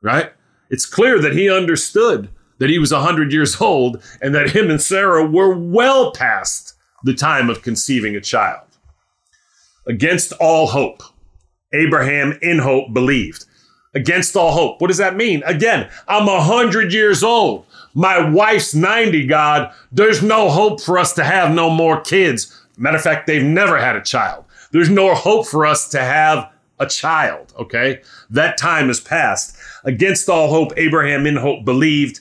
right? 0.00 0.32
It's 0.70 0.86
clear 0.86 1.20
that 1.20 1.34
he 1.34 1.50
understood 1.50 2.30
that 2.58 2.70
he 2.70 2.78
was 2.78 2.92
100 2.92 3.32
years 3.32 3.60
old 3.60 4.02
and 4.20 4.34
that 4.34 4.50
him 4.50 4.70
and 4.70 4.80
Sarah 4.80 5.26
were 5.26 5.54
well 5.54 6.12
past 6.12 6.74
the 7.04 7.14
time 7.14 7.50
of 7.50 7.62
conceiving 7.62 8.16
a 8.16 8.20
child. 8.20 8.66
Against 9.86 10.32
all 10.40 10.66
hope, 10.66 11.02
Abraham 11.72 12.38
in 12.42 12.58
hope 12.58 12.92
believed. 12.92 13.44
Against 13.94 14.36
all 14.36 14.52
hope. 14.52 14.80
What 14.80 14.88
does 14.88 14.98
that 14.98 15.16
mean? 15.16 15.42
Again, 15.44 15.90
I'm 16.08 16.26
100 16.26 16.92
years 16.92 17.22
old. 17.22 17.66
My 17.94 18.28
wife's 18.28 18.74
90, 18.74 19.26
God. 19.26 19.72
There's 19.92 20.22
no 20.22 20.50
hope 20.50 20.80
for 20.80 20.98
us 20.98 21.12
to 21.14 21.24
have 21.24 21.54
no 21.54 21.70
more 21.70 22.00
kids. 22.00 22.62
Matter 22.76 22.96
of 22.96 23.02
fact, 23.02 23.26
they've 23.26 23.42
never 23.42 23.78
had 23.78 23.96
a 23.96 24.02
child. 24.02 24.44
There's 24.72 24.90
no 24.90 25.14
hope 25.14 25.46
for 25.46 25.64
us 25.66 25.88
to 25.90 26.00
have 26.00 26.50
a 26.80 26.86
child, 26.86 27.52
okay? 27.58 28.00
That 28.30 28.58
time 28.58 28.88
has 28.88 29.00
passed. 29.00 29.56
Against 29.84 30.28
all 30.28 30.48
hope, 30.48 30.72
Abraham 30.76 31.26
in 31.26 31.36
hope 31.36 31.64
believed, 31.64 32.20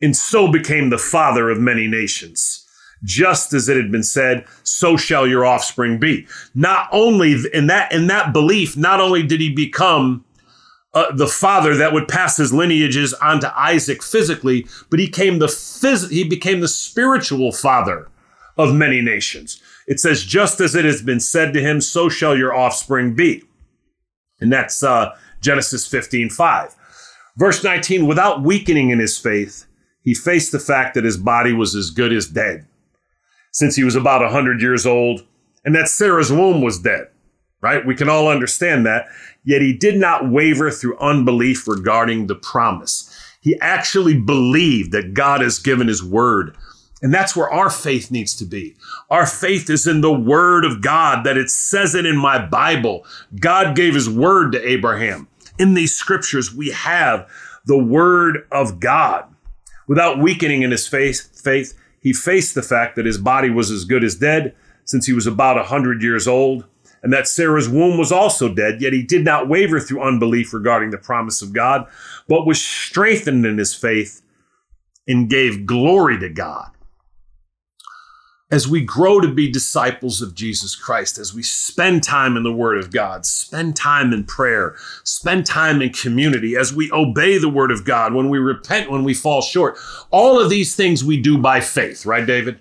and 0.00 0.16
so 0.16 0.50
became 0.50 0.90
the 0.90 0.98
father 0.98 1.50
of 1.50 1.60
many 1.60 1.86
nations. 1.86 2.66
Just 3.04 3.52
as 3.52 3.68
it 3.68 3.76
had 3.76 3.90
been 3.90 4.04
said, 4.04 4.46
so 4.62 4.96
shall 4.96 5.26
your 5.26 5.44
offspring 5.44 5.98
be. 5.98 6.26
Not 6.54 6.88
only 6.92 7.36
in 7.52 7.66
that 7.66 7.92
in 7.92 8.06
that 8.06 8.32
belief, 8.32 8.76
not 8.76 9.00
only 9.00 9.24
did 9.24 9.40
he 9.40 9.52
become 9.52 10.24
uh, 10.94 11.12
the 11.12 11.26
father 11.26 11.76
that 11.76 11.92
would 11.92 12.06
pass 12.06 12.36
his 12.36 12.52
lineages 12.52 13.12
onto 13.14 13.48
Isaac 13.56 14.02
physically, 14.02 14.66
but 14.88 15.00
he 15.00 15.08
came 15.08 15.38
the 15.38 15.46
phys- 15.46 16.10
he 16.10 16.22
became 16.22 16.60
the 16.60 16.68
spiritual 16.68 17.50
father 17.50 18.08
of 18.56 18.74
many 18.74 19.00
nations. 19.00 19.60
It 19.86 19.98
says, 19.98 20.22
just 20.22 20.60
as 20.60 20.74
it 20.74 20.84
has 20.84 21.02
been 21.02 21.20
said 21.20 21.52
to 21.54 21.60
him, 21.60 21.80
so 21.80 22.08
shall 22.08 22.36
your 22.36 22.54
offspring 22.54 23.14
be. 23.14 23.42
And 24.42 24.52
that's 24.52 24.82
uh, 24.82 25.16
Genesis 25.40 25.86
15 25.86 26.30
5. 26.30 26.76
Verse 27.36 27.64
19, 27.64 28.06
without 28.06 28.42
weakening 28.42 28.90
in 28.90 28.98
his 28.98 29.18
faith, 29.18 29.66
he 30.02 30.14
faced 30.14 30.52
the 30.52 30.58
fact 30.58 30.94
that 30.94 31.04
his 31.04 31.16
body 31.16 31.52
was 31.52 31.74
as 31.74 31.90
good 31.90 32.12
as 32.12 32.28
dead 32.28 32.66
since 33.52 33.76
he 33.76 33.84
was 33.84 33.96
about 33.96 34.22
100 34.22 34.60
years 34.60 34.86
old 34.86 35.24
and 35.64 35.74
that 35.74 35.88
Sarah's 35.88 36.32
womb 36.32 36.60
was 36.60 36.80
dead. 36.80 37.08
right? 37.62 37.86
We 37.86 37.94
can 37.94 38.08
all 38.08 38.28
understand 38.28 38.84
that. 38.86 39.06
Yet 39.44 39.62
he 39.62 39.72
did 39.72 39.96
not 39.96 40.30
waver 40.30 40.70
through 40.70 40.98
unbelief 40.98 41.66
regarding 41.68 42.26
the 42.26 42.34
promise. 42.34 43.08
He 43.40 43.58
actually 43.60 44.18
believed 44.18 44.92
that 44.92 45.14
God 45.14 45.40
has 45.40 45.58
given 45.58 45.88
his 45.88 46.02
word. 46.04 46.56
And 47.02 47.12
that's 47.12 47.34
where 47.34 47.50
our 47.50 47.68
faith 47.68 48.10
needs 48.10 48.34
to 48.36 48.44
be. 48.44 48.76
Our 49.10 49.26
faith 49.26 49.68
is 49.68 49.86
in 49.86 50.00
the 50.00 50.12
word 50.12 50.64
of 50.64 50.80
God, 50.80 51.24
that 51.24 51.36
it 51.36 51.50
says 51.50 51.94
it 51.96 52.06
in 52.06 52.16
my 52.16 52.38
Bible. 52.46 53.04
God 53.40 53.74
gave 53.74 53.94
his 53.94 54.08
word 54.08 54.52
to 54.52 54.68
Abraham. 54.68 55.26
In 55.58 55.74
these 55.74 55.94
scriptures, 55.94 56.54
we 56.54 56.70
have 56.70 57.28
the 57.66 57.78
word 57.78 58.46
of 58.52 58.78
God. 58.78 59.24
Without 59.88 60.20
weakening 60.20 60.62
in 60.62 60.70
his 60.70 60.86
faith, 60.86 61.42
faith, 61.42 61.74
he 62.00 62.12
faced 62.12 62.54
the 62.54 62.62
fact 62.62 62.96
that 62.96 63.06
his 63.06 63.18
body 63.18 63.50
was 63.50 63.70
as 63.70 63.84
good 63.84 64.04
as 64.04 64.14
dead 64.14 64.54
since 64.84 65.06
he 65.06 65.12
was 65.12 65.26
about 65.26 65.58
a 65.58 65.64
hundred 65.64 66.02
years 66.02 66.28
old 66.28 66.64
and 67.02 67.12
that 67.12 67.26
Sarah's 67.26 67.68
womb 67.68 67.98
was 67.98 68.12
also 68.12 68.52
dead, 68.52 68.80
yet 68.80 68.92
he 68.92 69.02
did 69.02 69.24
not 69.24 69.48
waver 69.48 69.80
through 69.80 70.02
unbelief 70.02 70.54
regarding 70.54 70.90
the 70.90 70.98
promise 70.98 71.42
of 71.42 71.52
God, 71.52 71.86
but 72.28 72.46
was 72.46 72.64
strengthened 72.64 73.44
in 73.44 73.58
his 73.58 73.74
faith 73.74 74.22
and 75.08 75.28
gave 75.28 75.66
glory 75.66 76.18
to 76.20 76.28
God. 76.28 76.70
As 78.52 78.68
we 78.68 78.82
grow 78.82 79.18
to 79.18 79.28
be 79.28 79.50
disciples 79.50 80.20
of 80.20 80.34
Jesus 80.34 80.76
Christ, 80.76 81.16
as 81.16 81.32
we 81.32 81.42
spend 81.42 82.04
time 82.04 82.36
in 82.36 82.42
the 82.42 82.52
Word 82.52 82.76
of 82.76 82.92
God, 82.92 83.24
spend 83.24 83.74
time 83.76 84.12
in 84.12 84.24
prayer, 84.24 84.76
spend 85.04 85.46
time 85.46 85.80
in 85.80 85.90
community, 85.90 86.54
as 86.54 86.70
we 86.70 86.92
obey 86.92 87.38
the 87.38 87.48
Word 87.48 87.70
of 87.70 87.86
God, 87.86 88.12
when 88.12 88.28
we 88.28 88.36
repent, 88.36 88.90
when 88.90 89.04
we 89.04 89.14
fall 89.14 89.40
short, 89.40 89.78
all 90.10 90.38
of 90.38 90.50
these 90.50 90.76
things 90.76 91.02
we 91.02 91.18
do 91.18 91.38
by 91.38 91.60
faith, 91.60 92.04
right, 92.04 92.26
David? 92.26 92.60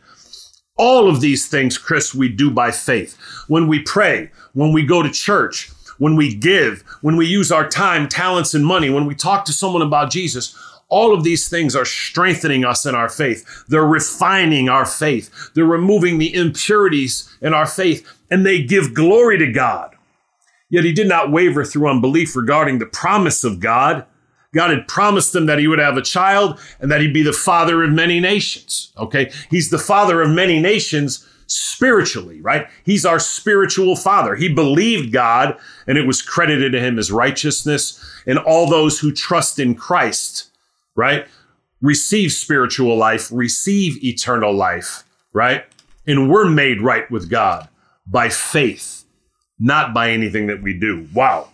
All 0.78 1.10
of 1.10 1.20
these 1.20 1.50
things, 1.50 1.78
Chris, 1.78 2.16
we 2.16 2.30
do 2.30 2.50
by 2.50 2.72
faith. 2.72 3.18
When 3.50 3.68
we 3.68 3.80
pray, 3.82 4.32
when 4.54 4.72
we 4.72 4.86
go 4.86 5.04
to 5.04 5.12
church, 5.12 5.72
when 5.98 6.16
we 6.16 6.34
give, 6.34 6.86
when 7.02 7.18
we 7.18 7.28
use 7.28 7.52
our 7.52 7.68
time, 7.68 8.08
talents, 8.08 8.54
and 8.54 8.66
money, 8.66 8.90
when 8.90 9.08
we 9.08 9.14
talk 9.14 9.44
to 9.44 9.54
someone 9.54 9.82
about 9.82 10.10
Jesus, 10.10 10.58
all 10.92 11.14
of 11.14 11.24
these 11.24 11.50
things 11.50 11.76
are 11.76 11.86
strengthening 11.86 12.66
us 12.66 12.86
in 12.86 12.94
our 12.94 13.10
faith. 13.10 13.66
They're 13.70 13.86
refining 13.86 14.68
our 14.70 14.86
faith. 14.86 15.52
They're 15.56 15.66
removing 15.66 16.18
the 16.18 16.36
impurities 16.36 17.34
in 17.42 17.54
our 17.54 17.66
faith, 17.66 18.08
and 18.30 18.46
they 18.46 18.62
give 18.62 18.94
glory 18.94 19.38
to 19.40 19.52
God. 19.52 19.96
Yet 20.70 20.84
he 20.84 20.92
did 20.92 21.08
not 21.08 21.32
waver 21.32 21.66
through 21.66 21.90
unbelief 21.90 22.36
regarding 22.36 22.80
the 22.80 22.86
promise 22.86 23.44
of 23.44 23.60
God. 23.60 24.06
God 24.54 24.70
had 24.70 24.88
promised 24.88 25.34
him 25.34 25.46
that 25.46 25.60
he 25.60 25.68
would 25.68 25.80
have 25.80 25.98
a 25.98 26.02
child 26.02 26.60
and 26.80 26.92
that 26.92 27.00
he'd 27.00 27.14
be 27.14 27.24
the 27.24 27.34
father 27.34 27.84
of 27.84 27.92
many 27.92 28.20
nations. 28.20 28.92
Okay. 28.98 29.32
He's 29.50 29.70
the 29.70 29.78
father 29.78 30.22
of 30.22 30.30
many 30.30 30.60
nations 30.60 31.26
spiritually, 31.48 32.42
right? 32.42 32.68
He's 32.84 33.06
our 33.06 33.20
spiritual 33.20 33.96
father. 33.96 34.36
He 34.36 34.54
believed 34.54 35.14
God 35.14 35.58
and 35.88 35.98
it 35.98 36.08
was 36.08 36.22
credited 36.22 36.74
to 36.74 36.82
him 36.82 37.00
as 37.00 37.12
righteousness. 37.12 37.98
And 38.26 38.38
all 38.38 38.70
those 38.70 39.00
who 39.00 39.14
trust 39.14 39.60
in 39.60 39.76
Christ, 39.76 40.51
right, 40.96 41.28
receive 41.82 42.32
spiritual 42.32 42.96
life, 42.98 43.32
receive 43.32 44.04
eternal 44.04 44.54
life, 44.54 45.04
right? 45.34 45.66
And 46.08 46.30
we're 46.30 46.50
made 46.50 46.82
right 46.82 47.10
with 47.12 47.30
God 47.30 47.68
by 48.06 48.30
faith, 48.30 49.06
not 49.60 49.94
by 49.94 50.12
anything 50.12 50.48
that 50.48 50.62
we 50.62 50.78
do. 50.78 51.08
Wow. 51.14 51.50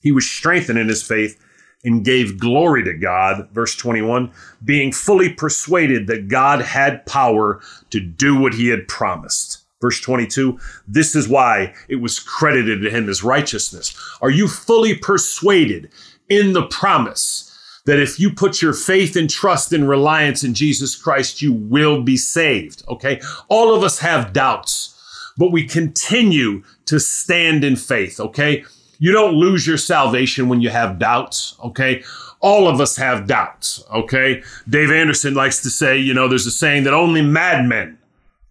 He 0.00 0.12
was 0.12 0.28
strengthened 0.28 0.78
in 0.78 0.88
his 0.88 1.02
faith 1.02 1.42
and 1.84 2.04
gave 2.04 2.38
glory 2.38 2.82
to 2.84 2.94
God. 2.94 3.48
Verse 3.52 3.76
21 3.76 4.32
being 4.64 4.92
fully 4.92 5.32
persuaded 5.32 6.06
that 6.08 6.28
God 6.28 6.60
had 6.60 7.06
power 7.06 7.60
to 7.90 8.00
do 8.00 8.38
what 8.38 8.54
he 8.54 8.68
had 8.68 8.88
promised. 8.88 9.64
Verse 9.80 10.00
22, 10.00 10.58
this 10.88 11.14
is 11.14 11.28
why 11.28 11.72
it 11.88 11.96
was 11.96 12.18
credited 12.18 12.82
to 12.82 12.90
him 12.90 13.08
as 13.08 13.22
righteousness. 13.22 13.96
Are 14.20 14.30
you 14.30 14.48
fully 14.48 14.96
persuaded 14.96 15.90
in 16.28 16.52
the 16.52 16.66
promise 16.66 17.47
that 17.88 17.98
if 17.98 18.20
you 18.20 18.30
put 18.30 18.60
your 18.60 18.74
faith 18.74 19.16
and 19.16 19.30
trust 19.30 19.72
and 19.72 19.88
reliance 19.88 20.44
in 20.44 20.52
Jesus 20.52 20.94
Christ, 20.94 21.40
you 21.40 21.54
will 21.54 22.02
be 22.02 22.18
saved? 22.18 22.82
Okay. 22.86 23.18
All 23.48 23.74
of 23.74 23.82
us 23.82 23.98
have 24.00 24.34
doubts, 24.34 24.94
but 25.38 25.52
we 25.52 25.66
continue 25.66 26.62
to 26.84 27.00
stand 27.00 27.64
in 27.64 27.76
faith. 27.76 28.20
Okay. 28.20 28.66
You 28.98 29.10
don't 29.10 29.36
lose 29.36 29.66
your 29.66 29.78
salvation 29.78 30.50
when 30.50 30.60
you 30.60 30.68
have 30.68 30.98
doubts, 30.98 31.56
okay? 31.64 32.02
All 32.40 32.68
of 32.68 32.78
us 32.78 32.96
have 32.96 33.26
doubts, 33.26 33.82
okay? 33.90 34.42
Dave 34.68 34.90
Anderson 34.90 35.32
likes 35.32 35.62
to 35.62 35.70
say, 35.70 35.96
you 35.96 36.12
know, 36.12 36.28
there's 36.28 36.46
a 36.46 36.50
saying 36.50 36.84
that 36.84 36.92
only 36.92 37.22
madmen 37.22 37.96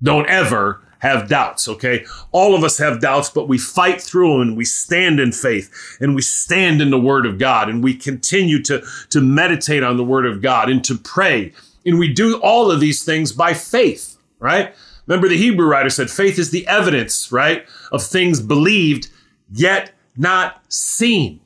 don't 0.02 0.28
ever 0.28 0.82
have 1.00 1.30
doubts, 1.30 1.68
okay? 1.68 2.06
All 2.32 2.56
of 2.56 2.64
us 2.64 2.78
have 2.78 3.02
doubts, 3.02 3.30
but 3.30 3.48
we 3.48 3.58
fight 3.58 4.02
through 4.02 4.34
them 4.34 4.42
and 4.42 4.58
we 4.58 4.66
stand 4.66 5.20
in 5.20 5.32
faith 5.32 5.98
and 6.00 6.16
we 6.16 6.22
stand 6.22 6.82
in 6.82 6.90
the 6.90 7.00
Word 7.00 7.26
of 7.26 7.38
God 7.38 7.70
and 7.70 7.84
we 7.84 7.94
continue 7.94 8.62
to, 8.64 8.84
to 9.10 9.22
meditate 9.22 9.84
on 9.84 9.98
the 9.98 10.04
Word 10.04 10.26
of 10.26 10.42
God 10.42 10.70
and 10.70 10.84
to 10.86 10.96
pray. 10.96 11.54
And 11.86 12.00
we 12.00 12.14
do 12.14 12.40
all 12.42 12.72
of 12.72 12.80
these 12.80 13.04
things 13.04 13.32
by 13.32 13.54
faith, 13.54 14.18
right? 14.40 14.74
Remember, 15.06 15.30
the 15.30 15.38
Hebrew 15.38 15.68
writer 15.68 15.90
said 15.90 16.10
faith 16.10 16.38
is 16.38 16.52
the 16.52 16.68
evidence, 16.68 17.32
right, 17.32 17.66
of 17.92 18.04
things 18.04 18.42
believed, 18.42 19.10
yet 19.50 19.92
not 20.18 20.62
seen, 20.68 21.40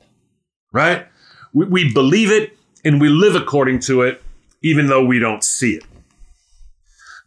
right? 0.72 1.06
We, 1.52 1.66
we 1.66 1.92
believe 1.92 2.30
it 2.32 2.56
and 2.84 3.00
we 3.00 3.08
live 3.08 3.36
according 3.36 3.80
to 3.80 4.02
it, 4.02 4.22
even 4.62 4.88
though 4.88 5.04
we 5.04 5.18
don't 5.18 5.44
see 5.44 5.74
it. 5.74 5.84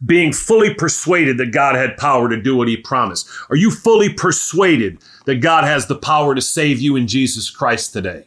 Being 0.04 0.32
fully 0.32 0.74
persuaded 0.74 1.38
that 1.38 1.52
God 1.52 1.74
had 1.74 1.96
power 1.96 2.28
to 2.28 2.40
do 2.40 2.56
what 2.56 2.68
he 2.68 2.76
promised. 2.76 3.28
Are 3.48 3.56
you 3.56 3.70
fully 3.70 4.12
persuaded 4.12 4.98
that 5.24 5.36
God 5.36 5.64
has 5.64 5.86
the 5.86 5.96
power 5.96 6.34
to 6.34 6.40
save 6.42 6.80
you 6.80 6.96
in 6.96 7.06
Jesus 7.06 7.50
Christ 7.50 7.92
today? 7.92 8.24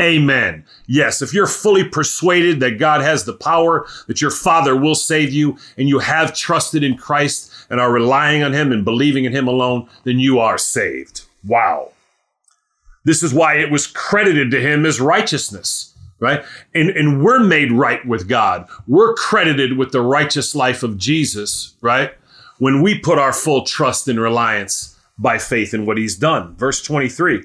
Amen. 0.00 0.64
Yes, 0.86 1.22
if 1.22 1.32
you're 1.32 1.46
fully 1.46 1.84
persuaded 1.84 2.58
that 2.60 2.78
God 2.78 3.00
has 3.00 3.24
the 3.24 3.34
power, 3.34 3.86
that 4.08 4.20
your 4.20 4.30
Father 4.30 4.74
will 4.74 4.96
save 4.96 5.32
you, 5.32 5.56
and 5.78 5.88
you 5.88 6.00
have 6.00 6.34
trusted 6.34 6.82
in 6.82 6.96
Christ 6.96 7.52
and 7.70 7.80
are 7.80 7.92
relying 7.92 8.42
on 8.42 8.52
Him 8.52 8.72
and 8.72 8.84
believing 8.84 9.24
in 9.24 9.32
Him 9.32 9.46
alone, 9.46 9.88
then 10.02 10.18
you 10.18 10.40
are 10.40 10.58
saved. 10.58 11.22
Wow. 11.46 11.92
This 13.04 13.22
is 13.22 13.34
why 13.34 13.56
it 13.56 13.70
was 13.70 13.86
credited 13.86 14.50
to 14.50 14.60
him 14.60 14.86
as 14.86 15.00
righteousness, 15.00 15.93
right? 16.24 16.44
And, 16.74 16.90
and 16.90 17.22
we're 17.22 17.44
made 17.44 17.70
right 17.70 18.04
with 18.06 18.28
God. 18.28 18.66
We're 18.88 19.14
credited 19.14 19.76
with 19.76 19.92
the 19.92 20.00
righteous 20.00 20.54
life 20.54 20.82
of 20.82 20.98
Jesus, 20.98 21.76
right? 21.80 22.14
When 22.58 22.82
we 22.82 22.98
put 22.98 23.18
our 23.18 23.32
full 23.32 23.64
trust 23.64 24.08
and 24.08 24.18
reliance 24.18 24.98
by 25.18 25.38
faith 25.38 25.74
in 25.74 25.86
what 25.86 25.98
he's 25.98 26.16
done. 26.16 26.56
Verse 26.56 26.82
23. 26.82 27.44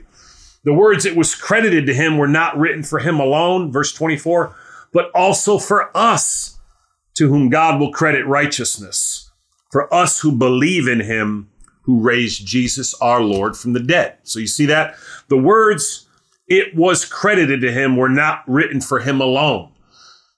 The 0.63 0.73
words 0.73 1.05
it 1.05 1.15
was 1.15 1.35
credited 1.35 1.85
to 1.85 1.93
him 1.93 2.17
were 2.17 2.27
not 2.27 2.57
written 2.57 2.83
for 2.83 2.99
him 2.99 3.19
alone, 3.19 3.71
verse 3.71 3.93
24, 3.93 4.55
but 4.91 5.11
also 5.13 5.57
for 5.57 5.95
us, 5.95 6.57
to 7.15 7.27
whom 7.27 7.49
God 7.49 7.79
will 7.79 7.91
credit 7.91 8.25
righteousness, 8.25 9.31
for 9.71 9.93
us 9.93 10.21
who 10.21 10.31
believe 10.31 10.87
in 10.87 11.01
him 11.01 11.49
who 11.89 11.99
raised 12.01 12.45
Jesus 12.45 12.93
our 13.01 13.21
Lord 13.21 13.57
from 13.57 13.73
the 13.73 13.79
dead. 13.79 14.17
So 14.23 14.39
you 14.39 14.47
see 14.47 14.67
that? 14.67 14.95
The 15.27 15.37
words, 15.37 16.07
it 16.49 16.75
was 16.75 17.05
credited 17.05 17.61
to 17.61 17.71
him, 17.71 17.95
were 17.95 18.09
not 18.09 18.43
written 18.47 18.81
for 18.81 18.99
him 18.99 19.21
alone. 19.21 19.71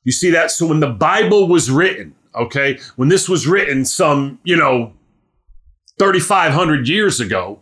You 0.04 0.12
see 0.12 0.30
that? 0.32 0.52
So 0.52 0.68
when 0.68 0.80
the 0.80 0.90
Bible 0.90 1.48
was 1.48 1.72
written, 1.72 2.16
okay, 2.36 2.80
when 2.96 3.10
this 3.10 3.30
was 3.30 3.48
written 3.48 3.86
some, 3.86 4.40
you 4.44 4.56
know, 4.56 4.94
3,500 6.00 6.88
years 6.88 7.20
ago, 7.20 7.62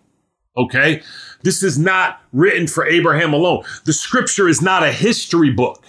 okay, 0.57 1.01
this 1.43 1.63
is 1.63 1.77
not 1.77 2.21
written 2.31 2.67
for 2.67 2.85
Abraham 2.85 3.33
alone. 3.33 3.63
The 3.85 3.93
scripture 3.93 4.47
is 4.47 4.61
not 4.61 4.83
a 4.83 4.91
history 4.91 5.51
book, 5.51 5.83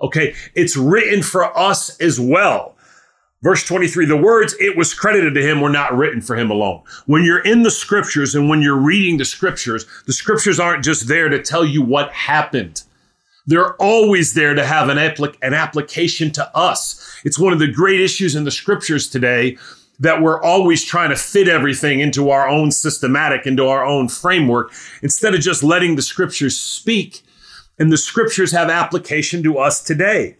okay? 0.00 0.34
It's 0.54 0.76
written 0.76 1.22
for 1.22 1.56
us 1.56 1.98
as 2.00 2.20
well. 2.20 2.75
Verse 3.42 3.64
23, 3.64 4.06
the 4.06 4.16
words 4.16 4.54
it 4.58 4.76
was 4.76 4.94
credited 4.94 5.34
to 5.34 5.42
him 5.42 5.60
were 5.60 5.70
not 5.70 5.96
written 5.96 6.20
for 6.20 6.36
him 6.36 6.50
alone. 6.50 6.82
When 7.04 7.22
you're 7.22 7.44
in 7.44 7.62
the 7.62 7.70
scriptures 7.70 8.34
and 8.34 8.48
when 8.48 8.62
you're 8.62 8.80
reading 8.80 9.18
the 9.18 9.24
scriptures, 9.24 9.84
the 10.06 10.12
scriptures 10.12 10.58
aren't 10.58 10.84
just 10.84 11.06
there 11.06 11.28
to 11.28 11.42
tell 11.42 11.64
you 11.64 11.82
what 11.82 12.10
happened. 12.12 12.82
They're 13.46 13.74
always 13.76 14.34
there 14.34 14.54
to 14.54 14.66
have 14.66 14.88
an, 14.88 14.96
applic- 14.96 15.36
an 15.42 15.54
application 15.54 16.32
to 16.32 16.56
us. 16.56 17.20
It's 17.24 17.38
one 17.38 17.52
of 17.52 17.58
the 17.58 17.70
great 17.70 18.00
issues 18.00 18.34
in 18.34 18.44
the 18.44 18.50
scriptures 18.50 19.08
today 19.08 19.58
that 20.00 20.20
we're 20.20 20.42
always 20.42 20.84
trying 20.84 21.10
to 21.10 21.16
fit 21.16 21.48
everything 21.48 22.00
into 22.00 22.30
our 22.30 22.48
own 22.48 22.70
systematic, 22.70 23.46
into 23.46 23.66
our 23.66 23.84
own 23.84 24.08
framework, 24.08 24.72
instead 25.02 25.34
of 25.34 25.40
just 25.40 25.62
letting 25.62 25.96
the 25.96 26.02
scriptures 26.02 26.58
speak. 26.58 27.22
And 27.78 27.92
the 27.92 27.96
scriptures 27.98 28.52
have 28.52 28.70
application 28.70 29.42
to 29.42 29.58
us 29.58 29.82
today. 29.82 30.36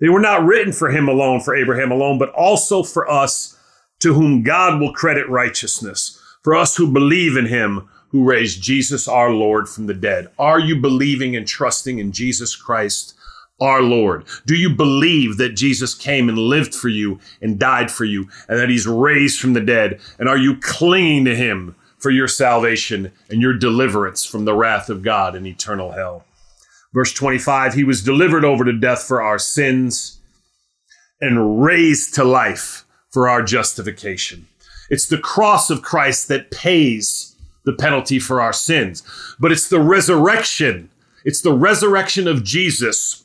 They 0.00 0.08
were 0.08 0.20
not 0.20 0.44
written 0.44 0.72
for 0.72 0.90
him 0.90 1.08
alone, 1.08 1.40
for 1.40 1.54
Abraham 1.54 1.90
alone, 1.90 2.18
but 2.18 2.30
also 2.30 2.82
for 2.82 3.08
us 3.10 3.56
to 4.00 4.14
whom 4.14 4.42
God 4.42 4.80
will 4.80 4.92
credit 4.92 5.28
righteousness, 5.28 6.20
for 6.42 6.54
us 6.54 6.76
who 6.76 6.92
believe 6.92 7.36
in 7.36 7.46
him 7.46 7.88
who 8.08 8.24
raised 8.24 8.62
Jesus 8.62 9.06
our 9.06 9.30
Lord 9.30 9.68
from 9.68 9.86
the 9.86 9.94
dead. 9.94 10.28
Are 10.38 10.58
you 10.58 10.80
believing 10.80 11.36
and 11.36 11.46
trusting 11.46 11.98
in 11.98 12.10
Jesus 12.10 12.56
Christ 12.56 13.14
our 13.60 13.82
Lord? 13.82 14.24
Do 14.46 14.56
you 14.56 14.74
believe 14.74 15.36
that 15.36 15.50
Jesus 15.50 15.94
came 15.94 16.28
and 16.28 16.36
lived 16.36 16.74
for 16.74 16.88
you 16.88 17.20
and 17.40 17.58
died 17.58 17.90
for 17.90 18.04
you 18.04 18.28
and 18.48 18.58
that 18.58 18.70
he's 18.70 18.86
raised 18.86 19.38
from 19.38 19.52
the 19.52 19.60
dead? 19.60 20.00
And 20.18 20.28
are 20.28 20.38
you 20.38 20.56
clinging 20.58 21.24
to 21.26 21.36
him 21.36 21.76
for 22.00 22.10
your 22.10 22.26
salvation 22.26 23.12
and 23.28 23.40
your 23.40 23.52
deliverance 23.52 24.24
from 24.24 24.46
the 24.46 24.54
wrath 24.54 24.88
of 24.88 25.02
God 25.02 25.36
and 25.36 25.46
eternal 25.46 25.92
hell. 25.92 26.24
Verse 26.92 27.12
25, 27.12 27.74
he 27.74 27.84
was 27.84 28.02
delivered 28.02 28.44
over 28.44 28.64
to 28.64 28.72
death 28.72 29.04
for 29.04 29.22
our 29.22 29.38
sins 29.38 30.20
and 31.20 31.62
raised 31.62 32.14
to 32.14 32.24
life 32.24 32.84
for 33.10 33.28
our 33.28 33.42
justification. 33.42 34.46
It's 34.88 35.06
the 35.06 35.18
cross 35.18 35.70
of 35.70 35.82
Christ 35.82 36.28
that 36.28 36.50
pays 36.50 37.36
the 37.64 37.72
penalty 37.72 38.18
for 38.18 38.40
our 38.40 38.52
sins, 38.52 39.04
but 39.38 39.52
it's 39.52 39.68
the 39.68 39.80
resurrection. 39.80 40.90
It's 41.24 41.42
the 41.42 41.52
resurrection 41.52 42.26
of 42.26 42.42
Jesus 42.42 43.24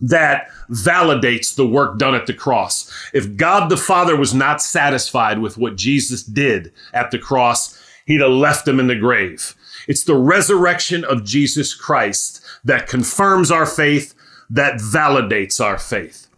that 0.00 0.48
validates 0.68 1.54
the 1.54 1.66
work 1.66 1.96
done 1.96 2.14
at 2.14 2.26
the 2.26 2.34
cross. 2.34 2.92
If 3.14 3.36
God 3.36 3.68
the 3.68 3.76
Father 3.76 4.16
was 4.16 4.34
not 4.34 4.60
satisfied 4.60 5.38
with 5.38 5.56
what 5.56 5.76
Jesus 5.76 6.24
did 6.24 6.72
at 6.92 7.12
the 7.12 7.18
cross, 7.18 7.80
he'd 8.04 8.20
have 8.20 8.30
left 8.30 8.66
him 8.66 8.80
in 8.80 8.88
the 8.88 8.96
grave. 8.96 9.54
It's 9.88 10.04
the 10.04 10.16
resurrection 10.16 11.04
of 11.04 11.24
Jesus 11.24 11.74
Christ 11.74 12.42
that 12.64 12.88
confirms 12.88 13.50
our 13.50 13.66
faith, 13.66 14.14
that 14.50 14.80
validates 14.80 15.60
our 15.64 15.78
faith. 15.78 16.28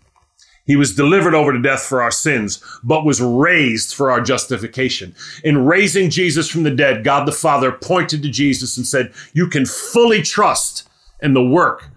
He 0.66 0.76
was 0.76 0.96
delivered 0.96 1.34
over 1.34 1.52
to 1.52 1.60
death 1.60 1.82
for 1.82 2.00
our 2.00 2.10
sins, 2.10 2.62
but 2.82 3.04
was 3.04 3.20
raised 3.20 3.94
for 3.94 4.10
our 4.10 4.20
justification. 4.20 5.14
In 5.42 5.66
raising 5.66 6.08
Jesus 6.08 6.48
from 6.48 6.62
the 6.62 6.70
dead, 6.70 7.04
God 7.04 7.26
the 7.26 7.32
Father 7.32 7.70
pointed 7.70 8.22
to 8.22 8.30
Jesus 8.30 8.76
and 8.76 8.86
said, 8.86 9.12
You 9.34 9.48
can 9.48 9.66
fully 9.66 10.22
trust 10.22 10.88
in 11.22 11.34
the 11.34 11.44
work 11.44 11.90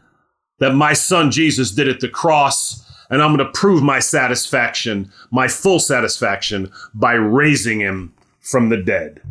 that 0.59 0.73
my 0.73 0.93
son 0.93 1.31
Jesus 1.31 1.71
did 1.71 1.87
at 1.87 2.01
the 2.01 2.09
cross, 2.09 2.83
and 3.09 3.21
I'm 3.21 3.35
going 3.35 3.45
to 3.45 3.57
prove 3.57 3.81
my 3.81 3.99
satisfaction, 3.99 5.11
my 5.31 5.47
full 5.47 5.79
satisfaction, 5.79 6.71
by 6.93 7.13
raising 7.13 7.79
him 7.79 8.13
from 8.41 8.67
the 8.67 8.77
dead. 8.77 9.21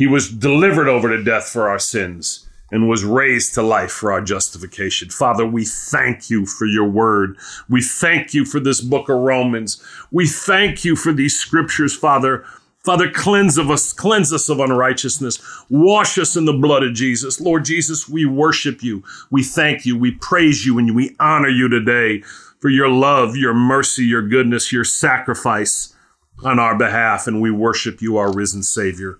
He 0.00 0.06
was 0.06 0.30
delivered 0.30 0.88
over 0.88 1.14
to 1.14 1.22
death 1.22 1.50
for 1.50 1.68
our 1.68 1.78
sins 1.78 2.48
and 2.72 2.88
was 2.88 3.04
raised 3.04 3.52
to 3.52 3.62
life 3.62 3.92
for 3.92 4.10
our 4.10 4.22
justification. 4.22 5.10
Father, 5.10 5.44
we 5.44 5.66
thank 5.66 6.30
you 6.30 6.46
for 6.46 6.64
your 6.64 6.88
word. 6.88 7.36
We 7.68 7.82
thank 7.82 8.32
you 8.32 8.46
for 8.46 8.60
this 8.60 8.80
book 8.80 9.10
of 9.10 9.18
Romans. 9.18 9.84
We 10.10 10.26
thank 10.26 10.86
you 10.86 10.96
for 10.96 11.12
these 11.12 11.38
scriptures, 11.38 11.94
Father. 11.94 12.46
Father, 12.82 13.10
cleanse 13.10 13.58
of 13.58 13.70
us, 13.70 13.92
cleanse 13.92 14.32
us 14.32 14.48
of 14.48 14.58
unrighteousness. 14.58 15.38
Wash 15.68 16.16
us 16.16 16.34
in 16.34 16.46
the 16.46 16.54
blood 16.54 16.82
of 16.82 16.94
Jesus. 16.94 17.38
Lord 17.38 17.66
Jesus, 17.66 18.08
we 18.08 18.24
worship 18.24 18.82
you. 18.82 19.04
We 19.30 19.44
thank 19.44 19.84
you. 19.84 19.98
We 19.98 20.12
praise 20.12 20.64
you 20.64 20.78
and 20.78 20.96
we 20.96 21.14
honor 21.20 21.50
you 21.50 21.68
today 21.68 22.22
for 22.58 22.70
your 22.70 22.88
love, 22.88 23.36
your 23.36 23.52
mercy, 23.52 24.06
your 24.06 24.26
goodness, 24.26 24.72
your 24.72 24.84
sacrifice 24.84 25.94
on 26.42 26.58
our 26.58 26.78
behalf. 26.78 27.26
And 27.26 27.42
we 27.42 27.50
worship 27.50 28.00
you, 28.00 28.16
our 28.16 28.32
risen 28.32 28.62
Savior. 28.62 29.18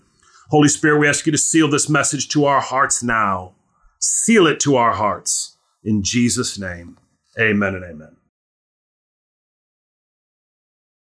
Holy 0.51 0.69
Spirit, 0.69 0.99
we 0.99 1.09
ask 1.09 1.27
you 1.27 1.33
to 1.33 1.39
seal 1.39 1.71
this 1.71 1.89
message 1.89 2.29
to 2.31 2.45
our 2.45 2.61
hearts 2.61 3.05
now. 3.05 3.53
Seal 4.01 4.49
it 4.49 4.59
to 4.61 4.75
our 4.75 4.93
hearts. 4.93 5.57
In 5.85 6.03
Jesus' 6.03 6.59
name, 6.59 6.99
amen 7.39 7.77
and 7.77 7.85
amen. 7.85 8.17